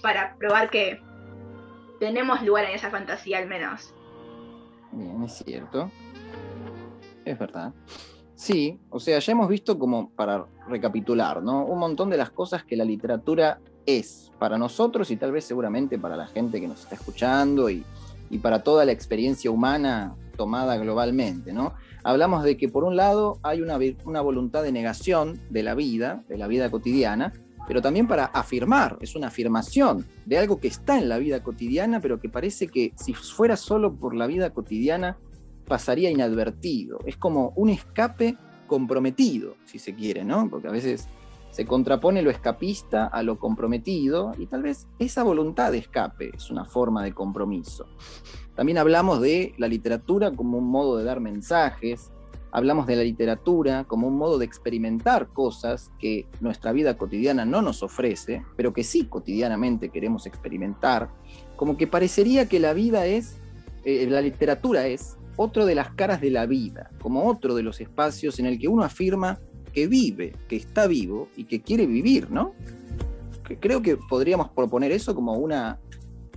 para 0.02 0.36
probar 0.38 0.70
que 0.70 1.02
tenemos 2.00 2.42
lugar 2.44 2.66
en 2.66 2.76
esa 2.76 2.90
fantasía 2.90 3.38
al 3.38 3.48
menos. 3.48 3.94
Bien, 4.92 5.24
es 5.24 5.44
cierto. 5.46 5.92
Es 7.24 7.38
verdad. 7.38 7.74
Sí, 8.36 8.80
o 8.90 9.00
sea, 9.00 9.20
ya 9.20 9.32
hemos 9.32 9.48
visto 9.48 9.80
como 9.80 10.10
para 10.12 10.46
recapitular, 10.68 11.42
¿no? 11.42 11.66
Un 11.66 11.80
montón 11.80 12.10
de 12.10 12.18
las 12.18 12.32
cosas 12.32 12.64
que 12.64 12.76
la 12.76 12.84
literatura 12.84 13.60
es 13.86 14.32
para 14.40 14.58
nosotros 14.58 15.10
y 15.12 15.18
tal 15.18 15.32
vez 15.32 15.46
seguramente 15.46 15.98
para 15.98 16.18
la 16.18 16.28
gente 16.28 16.60
que 16.60 16.68
nos 16.68 16.82
está 16.82 16.96
escuchando 16.96 17.70
y, 17.70 17.86
y 18.30 18.40
para 18.40 18.64
toda 18.64 18.84
la 18.84 18.92
experiencia 18.92 19.52
humana 19.52 20.16
tomada 20.36 20.78
globalmente, 20.78 21.54
¿no? 21.54 21.74
Hablamos 22.04 22.44
de 22.44 22.58
que 22.58 22.68
por 22.68 22.84
un 22.84 22.96
lado 22.96 23.40
hay 23.42 23.62
una, 23.62 23.80
una 24.04 24.22
voluntad 24.22 24.64
de 24.64 24.72
negación 24.72 25.42
de 25.50 25.64
la 25.64 25.74
vida, 25.74 26.24
de 26.28 26.38
la 26.38 26.48
vida 26.48 26.70
cotidiana, 26.70 27.34
pero 27.68 27.82
también 27.82 28.08
para 28.08 28.26
afirmar, 28.26 28.98
es 29.02 29.16
una 29.16 29.28
afirmación 29.28 30.06
de 30.26 30.38
algo 30.38 30.60
que 30.60 30.68
está 30.68 30.98
en 30.98 31.10
la 31.10 31.18
vida 31.18 31.42
cotidiana, 31.44 32.00
pero 32.00 32.20
que 32.20 32.30
parece 32.30 32.68
que 32.68 32.94
si 32.96 33.14
fuera 33.14 33.58
solo 33.58 33.96
por 33.96 34.16
la 34.16 34.28
vida 34.28 34.52
cotidiana 34.52 35.18
pasaría 35.68 36.12
inadvertido. 36.12 37.00
Es 37.06 37.18
como 37.18 37.54
un 37.56 37.70
escape 37.70 38.38
comprometido, 38.68 39.56
si 39.66 39.80
se 39.80 39.96
quiere, 39.96 40.24
¿no? 40.24 40.50
Porque 40.50 40.68
a 40.68 40.72
veces 40.72 41.08
Se 41.56 41.66
contrapone 41.66 42.22
lo 42.22 42.32
escapista 42.32 43.08
a 43.08 43.24
lo 43.24 43.40
comprometido 43.40 44.34
y 44.38 44.46
tal 44.46 44.62
vez 44.62 44.90
esa 45.00 45.24
voluntad 45.24 45.72
de 45.72 45.78
escape 45.78 46.32
es 46.36 46.52
una 46.52 46.66
forma 46.66 47.02
de 47.02 47.14
compromiso. 47.14 47.88
También 48.56 48.78
hablamos 48.78 49.22
de 49.22 49.54
la 49.58 49.70
literatura 49.70 50.32
como 50.32 50.58
un 50.58 50.66
modo 50.66 50.98
de 50.98 51.06
dar 51.06 51.22
mensajes, 51.22 52.12
hablamos 52.56 52.88
de 52.88 52.96
la 52.96 53.04
literatura 53.04 53.84
como 53.84 54.08
un 54.08 54.18
modo 54.18 54.38
de 54.38 54.46
experimentar 54.46 55.28
cosas 55.28 55.92
que 56.00 56.26
nuestra 56.40 56.72
vida 56.72 56.98
cotidiana 56.98 57.44
no 57.44 57.62
nos 57.62 57.84
ofrece, 57.84 58.46
pero 58.56 58.72
que 58.72 58.86
sí 58.86 59.08
cotidianamente 59.08 59.90
queremos 59.90 60.26
experimentar, 60.26 61.10
como 61.58 61.76
que 61.76 61.86
parecería 61.86 62.48
que 62.48 62.62
la 62.62 62.72
vida 62.72 63.08
es, 63.08 63.36
eh, 63.84 64.08
la 64.10 64.22
literatura 64.22 64.88
es 64.88 65.18
otro 65.36 65.66
de 65.66 65.76
las 65.76 65.90
caras 65.96 66.22
de 66.22 66.32
la 66.32 66.46
vida, 66.46 66.92
como 67.02 67.28
otro 67.30 67.56
de 67.56 67.64
los 67.64 67.82
espacios 67.82 68.40
en 68.40 68.46
el 68.46 68.58
que 68.58 68.70
uno 68.70 68.86
afirma 68.86 69.38
que 69.74 69.88
vive, 69.88 70.34
que 70.48 70.56
está 70.56 70.88
vivo 70.88 71.28
y 71.36 71.44
que 71.44 71.62
quiere 71.62 71.86
vivir, 71.86 72.32
¿no? 72.32 72.54
Creo 73.60 73.82
que 73.82 73.98
podríamos 73.98 74.50
proponer 74.52 74.94
eso 74.94 75.14
como 75.14 75.34
una, 75.34 75.78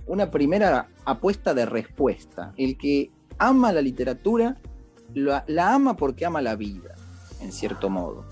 una 0.05 0.29
primera 0.29 0.89
apuesta 1.05 1.53
de 1.53 1.65
respuesta. 1.65 2.51
El 2.57 2.77
que 2.77 3.09
ama 3.37 3.71
la 3.71 3.81
literatura 3.81 4.57
la, 5.13 5.73
ama 5.73 5.95
porque 5.95 6.25
ama 6.25 6.41
la 6.41 6.55
vida, 6.55 6.95
en 7.41 7.51
cierto 7.51 7.89
modo. 7.89 8.25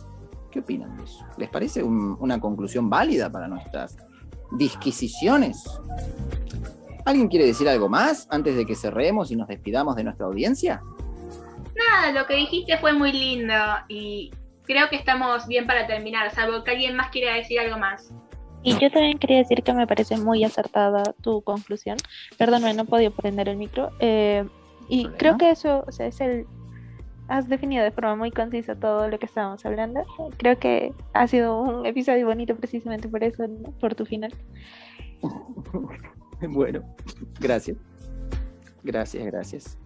¿Qué 0.51 0.59
opinan 0.59 0.95
de 0.97 1.03
eso? 1.03 1.25
¿Les 1.37 1.49
parece 1.49 1.83
una 1.83 2.39
conclusión 2.39 2.89
válida 2.89 3.29
para 3.29 3.47
nuestras 3.47 3.97
disquisiciones? 4.51 5.63
¿Alguien 7.05 7.27
quiere 7.27 7.45
decir 7.45 7.67
algo 7.69 7.89
más 7.89 8.27
antes 8.31 8.55
de 8.55 8.65
que 8.65 8.75
cerremos 8.75 9.31
y 9.31 9.35
nos 9.35 9.47
despidamos 9.47 9.95
de 9.95 10.03
nuestra 10.03 10.25
audiencia? 10.25 10.81
Nada, 11.75 12.11
lo 12.11 12.25
que 12.25 12.35
dijiste 12.35 12.77
fue 12.79 12.93
muy 12.93 13.11
lindo 13.11 13.53
y 13.87 14.31
creo 14.63 14.89
que 14.89 14.95
estamos 14.95 15.47
bien 15.47 15.67
para 15.67 15.87
terminar, 15.87 16.31
salvo 16.31 16.63
que 16.63 16.71
alguien 16.71 16.95
más 16.95 17.09
quiera 17.11 17.35
decir 17.35 17.59
algo 17.59 17.77
más. 17.77 18.11
Y 18.63 18.77
yo 18.79 18.91
también 18.91 19.17
quería 19.17 19.37
decir 19.37 19.63
que 19.63 19.73
me 19.73 19.87
parece 19.87 20.17
muy 20.17 20.43
acertada 20.43 21.03
tu 21.21 21.41
conclusión. 21.41 21.97
Perdón, 22.37 22.63
no 22.63 22.81
he 22.81 22.85
podido 22.85 23.11
prender 23.11 23.47
el 23.47 23.57
micro. 23.57 23.91
Eh, 23.99 24.45
y 24.89 25.05
creo 25.17 25.37
que 25.37 25.51
eso 25.51 25.85
o 25.87 25.91
sea, 25.91 26.07
es 26.07 26.19
el 26.19 26.45
has 27.27 27.47
definido 27.47 27.83
de 27.83 27.91
forma 27.91 28.15
muy 28.15 28.31
concisa 28.31 28.75
todo 28.75 29.07
lo 29.09 29.19
que 29.19 29.25
estábamos 29.25 29.65
hablando. 29.65 30.01
Creo 30.37 30.57
que 30.57 30.93
ha 31.13 31.27
sido 31.27 31.61
un 31.61 31.85
episodio 31.85 32.25
bonito 32.27 32.55
precisamente 32.55 33.07
por 33.07 33.23
eso, 33.23 33.45
por 33.79 33.95
tu 33.95 34.05
final. 34.05 34.33
bueno, 36.49 36.83
gracias. 37.39 37.77
Gracias, 38.83 39.25
gracias. 39.25 39.77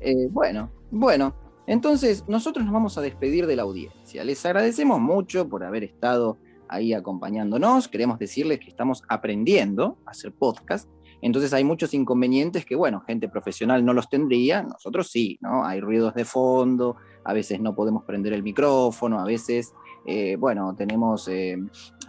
Eh, 0.00 0.28
bueno, 0.30 0.70
bueno, 0.90 1.34
entonces 1.66 2.24
nosotros 2.28 2.64
nos 2.64 2.72
vamos 2.72 2.96
a 2.96 3.02
despedir 3.02 3.46
de 3.46 3.56
la 3.56 3.62
audiencia. 3.62 4.24
Les 4.24 4.44
agradecemos 4.46 5.00
mucho 5.00 5.48
por 5.48 5.64
haber 5.64 5.84
estado 5.84 6.38
ahí 6.68 6.94
acompañándonos. 6.94 7.88
Queremos 7.88 8.18
decirles 8.18 8.60
que 8.60 8.68
estamos 8.68 9.02
aprendiendo 9.08 9.98
a 10.06 10.12
hacer 10.12 10.32
podcast 10.32 10.88
entonces 11.20 11.52
hay 11.52 11.64
muchos 11.64 11.94
inconvenientes 11.94 12.64
que, 12.64 12.76
bueno, 12.76 13.00
gente 13.00 13.28
profesional 13.28 13.84
no 13.84 13.92
los 13.92 14.08
tendría, 14.08 14.62
nosotros 14.62 15.10
sí, 15.10 15.38
¿no? 15.40 15.64
Hay 15.64 15.80
ruidos 15.80 16.14
de 16.14 16.24
fondo, 16.24 16.96
a 17.24 17.32
veces 17.32 17.60
no 17.60 17.74
podemos 17.74 18.04
prender 18.04 18.32
el 18.32 18.42
micrófono, 18.42 19.20
a 19.20 19.24
veces, 19.24 19.74
eh, 20.06 20.36
bueno, 20.36 20.74
tenemos, 20.76 21.28
eh, 21.28 21.58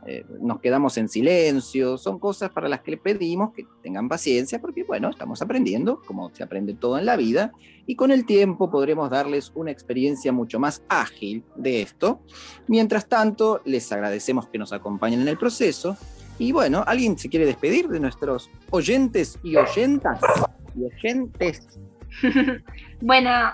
eh, 0.05 0.25
nos 0.39 0.59
quedamos 0.59 0.97
en 0.97 1.09
silencio, 1.09 1.97
son 1.97 2.19
cosas 2.19 2.51
para 2.51 2.69
las 2.69 2.81
que 2.81 2.91
le 2.91 2.97
pedimos 2.97 3.51
que 3.53 3.65
tengan 3.81 4.07
paciencia, 4.07 4.61
porque, 4.61 4.83
bueno, 4.83 5.09
estamos 5.09 5.41
aprendiendo, 5.41 6.01
como 6.05 6.29
se 6.33 6.43
aprende 6.43 6.73
todo 6.73 6.97
en 6.97 7.05
la 7.05 7.17
vida, 7.17 7.51
y 7.85 7.95
con 7.95 8.11
el 8.11 8.25
tiempo 8.25 8.69
podremos 8.69 9.09
darles 9.09 9.51
una 9.55 9.71
experiencia 9.71 10.31
mucho 10.31 10.59
más 10.59 10.83
ágil 10.87 11.43
de 11.55 11.81
esto. 11.81 12.21
Mientras 12.67 13.09
tanto, 13.09 13.61
les 13.65 13.91
agradecemos 13.91 14.47
que 14.47 14.59
nos 14.59 14.71
acompañen 14.71 15.21
en 15.21 15.27
el 15.27 15.37
proceso 15.37 15.97
y 16.39 16.53
bueno, 16.53 16.83
¿alguien 16.87 17.17
se 17.17 17.29
quiere 17.29 17.45
despedir 17.45 17.89
de 17.89 17.99
nuestros 17.99 18.49
oyentes 18.71 19.37
y 19.43 19.57
oyentas? 19.57 20.21
Y 20.73 20.85
oyentes. 20.85 21.67
bueno, 23.01 23.51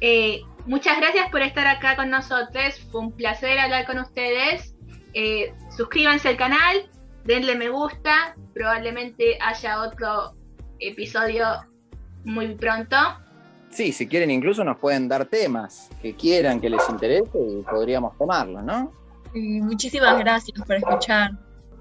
eh, 0.00 0.40
muchas 0.64 0.98
gracias 0.98 1.28
por 1.30 1.42
estar 1.42 1.66
acá 1.66 1.96
con 1.96 2.08
nosotros. 2.08 2.80
Fue 2.92 3.00
un 3.00 3.12
placer 3.12 3.58
hablar 3.58 3.84
con 3.84 3.98
ustedes. 3.98 4.76
Eh, 5.12 5.52
suscríbanse 5.76 6.28
al 6.28 6.36
canal, 6.36 6.88
denle 7.24 7.56
me 7.56 7.68
gusta. 7.68 8.36
Probablemente 8.54 9.36
haya 9.40 9.82
otro 9.82 10.36
episodio 10.78 11.46
muy 12.24 12.54
pronto. 12.54 12.96
Sí, 13.70 13.90
si 13.90 14.06
quieren 14.06 14.30
incluso 14.30 14.62
nos 14.62 14.78
pueden 14.78 15.08
dar 15.08 15.26
temas 15.26 15.90
que 16.00 16.14
quieran, 16.14 16.60
que 16.60 16.70
les 16.70 16.88
interese 16.88 17.38
y 17.38 17.62
podríamos 17.62 18.16
tomarlo, 18.16 18.62
¿no? 18.62 18.92
muchísimas 19.32 20.18
gracias 20.18 20.60
por 20.66 20.74
escuchar. 20.74 21.30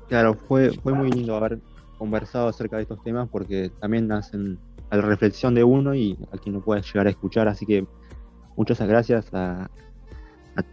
Claro, 0.10 0.34
fue, 0.34 0.72
fue 0.72 0.94
muy 0.94 1.12
lindo 1.12 1.36
haber 1.36 1.60
conversado 1.98 2.48
acerca 2.48 2.78
de 2.78 2.84
estos 2.84 3.02
temas 3.04 3.30
porque 3.30 3.72
también 3.80 4.12
hacen 4.12 4.58
a 4.90 4.98
la 4.98 5.04
reflexión 5.04 5.54
de 5.54 5.64
uno 5.64 5.94
y 5.94 6.18
a 6.32 6.38
quien 6.38 6.56
no 6.56 6.62
puede 6.62 6.82
llegar 6.82 7.08
a 7.08 7.12
escuchar. 7.12 7.48
Así 7.48 7.66
que 7.66 7.86
muchas 8.56 8.80
gracias 8.88 9.28
a, 9.34 9.70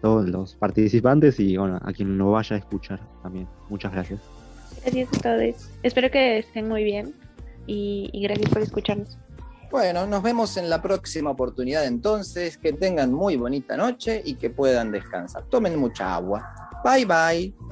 todos 0.03 0.29
los 0.29 0.57
participantes 0.57 1.39
y 1.39 1.57
bueno, 1.57 1.79
a 1.81 1.93
quien 1.93 2.19
no 2.19 2.33
vaya 2.33 2.57
a 2.57 2.59
escuchar 2.59 2.99
también. 3.23 3.47
Muchas 3.69 3.93
gracias. 3.93 4.21
Gracias 4.83 5.09
a 5.15 5.21
todos. 5.21 5.71
Espero 5.85 6.11
que 6.11 6.39
estén 6.39 6.67
muy 6.67 6.83
bien 6.83 7.15
y, 7.69 8.11
y 8.13 8.23
gracias 8.23 8.51
por 8.51 8.63
escucharnos. 8.63 9.17
Bueno, 9.71 10.07
nos 10.07 10.23
vemos 10.23 10.57
en 10.57 10.69
la 10.71 10.83
próxima 10.83 11.31
oportunidad 11.31 11.87
entonces. 11.87 12.59
Que 12.59 12.73
tengan 12.73 13.13
muy 13.13 13.37
bonita 13.37 13.77
noche 13.77 14.23
y 14.25 14.35
que 14.35 14.51
puedan 14.51 14.91
descansar. 14.91 15.45
Tomen 15.51 15.79
mucha 15.79 16.17
agua. 16.17 16.43
Bye 16.83 17.05
bye. 17.05 17.57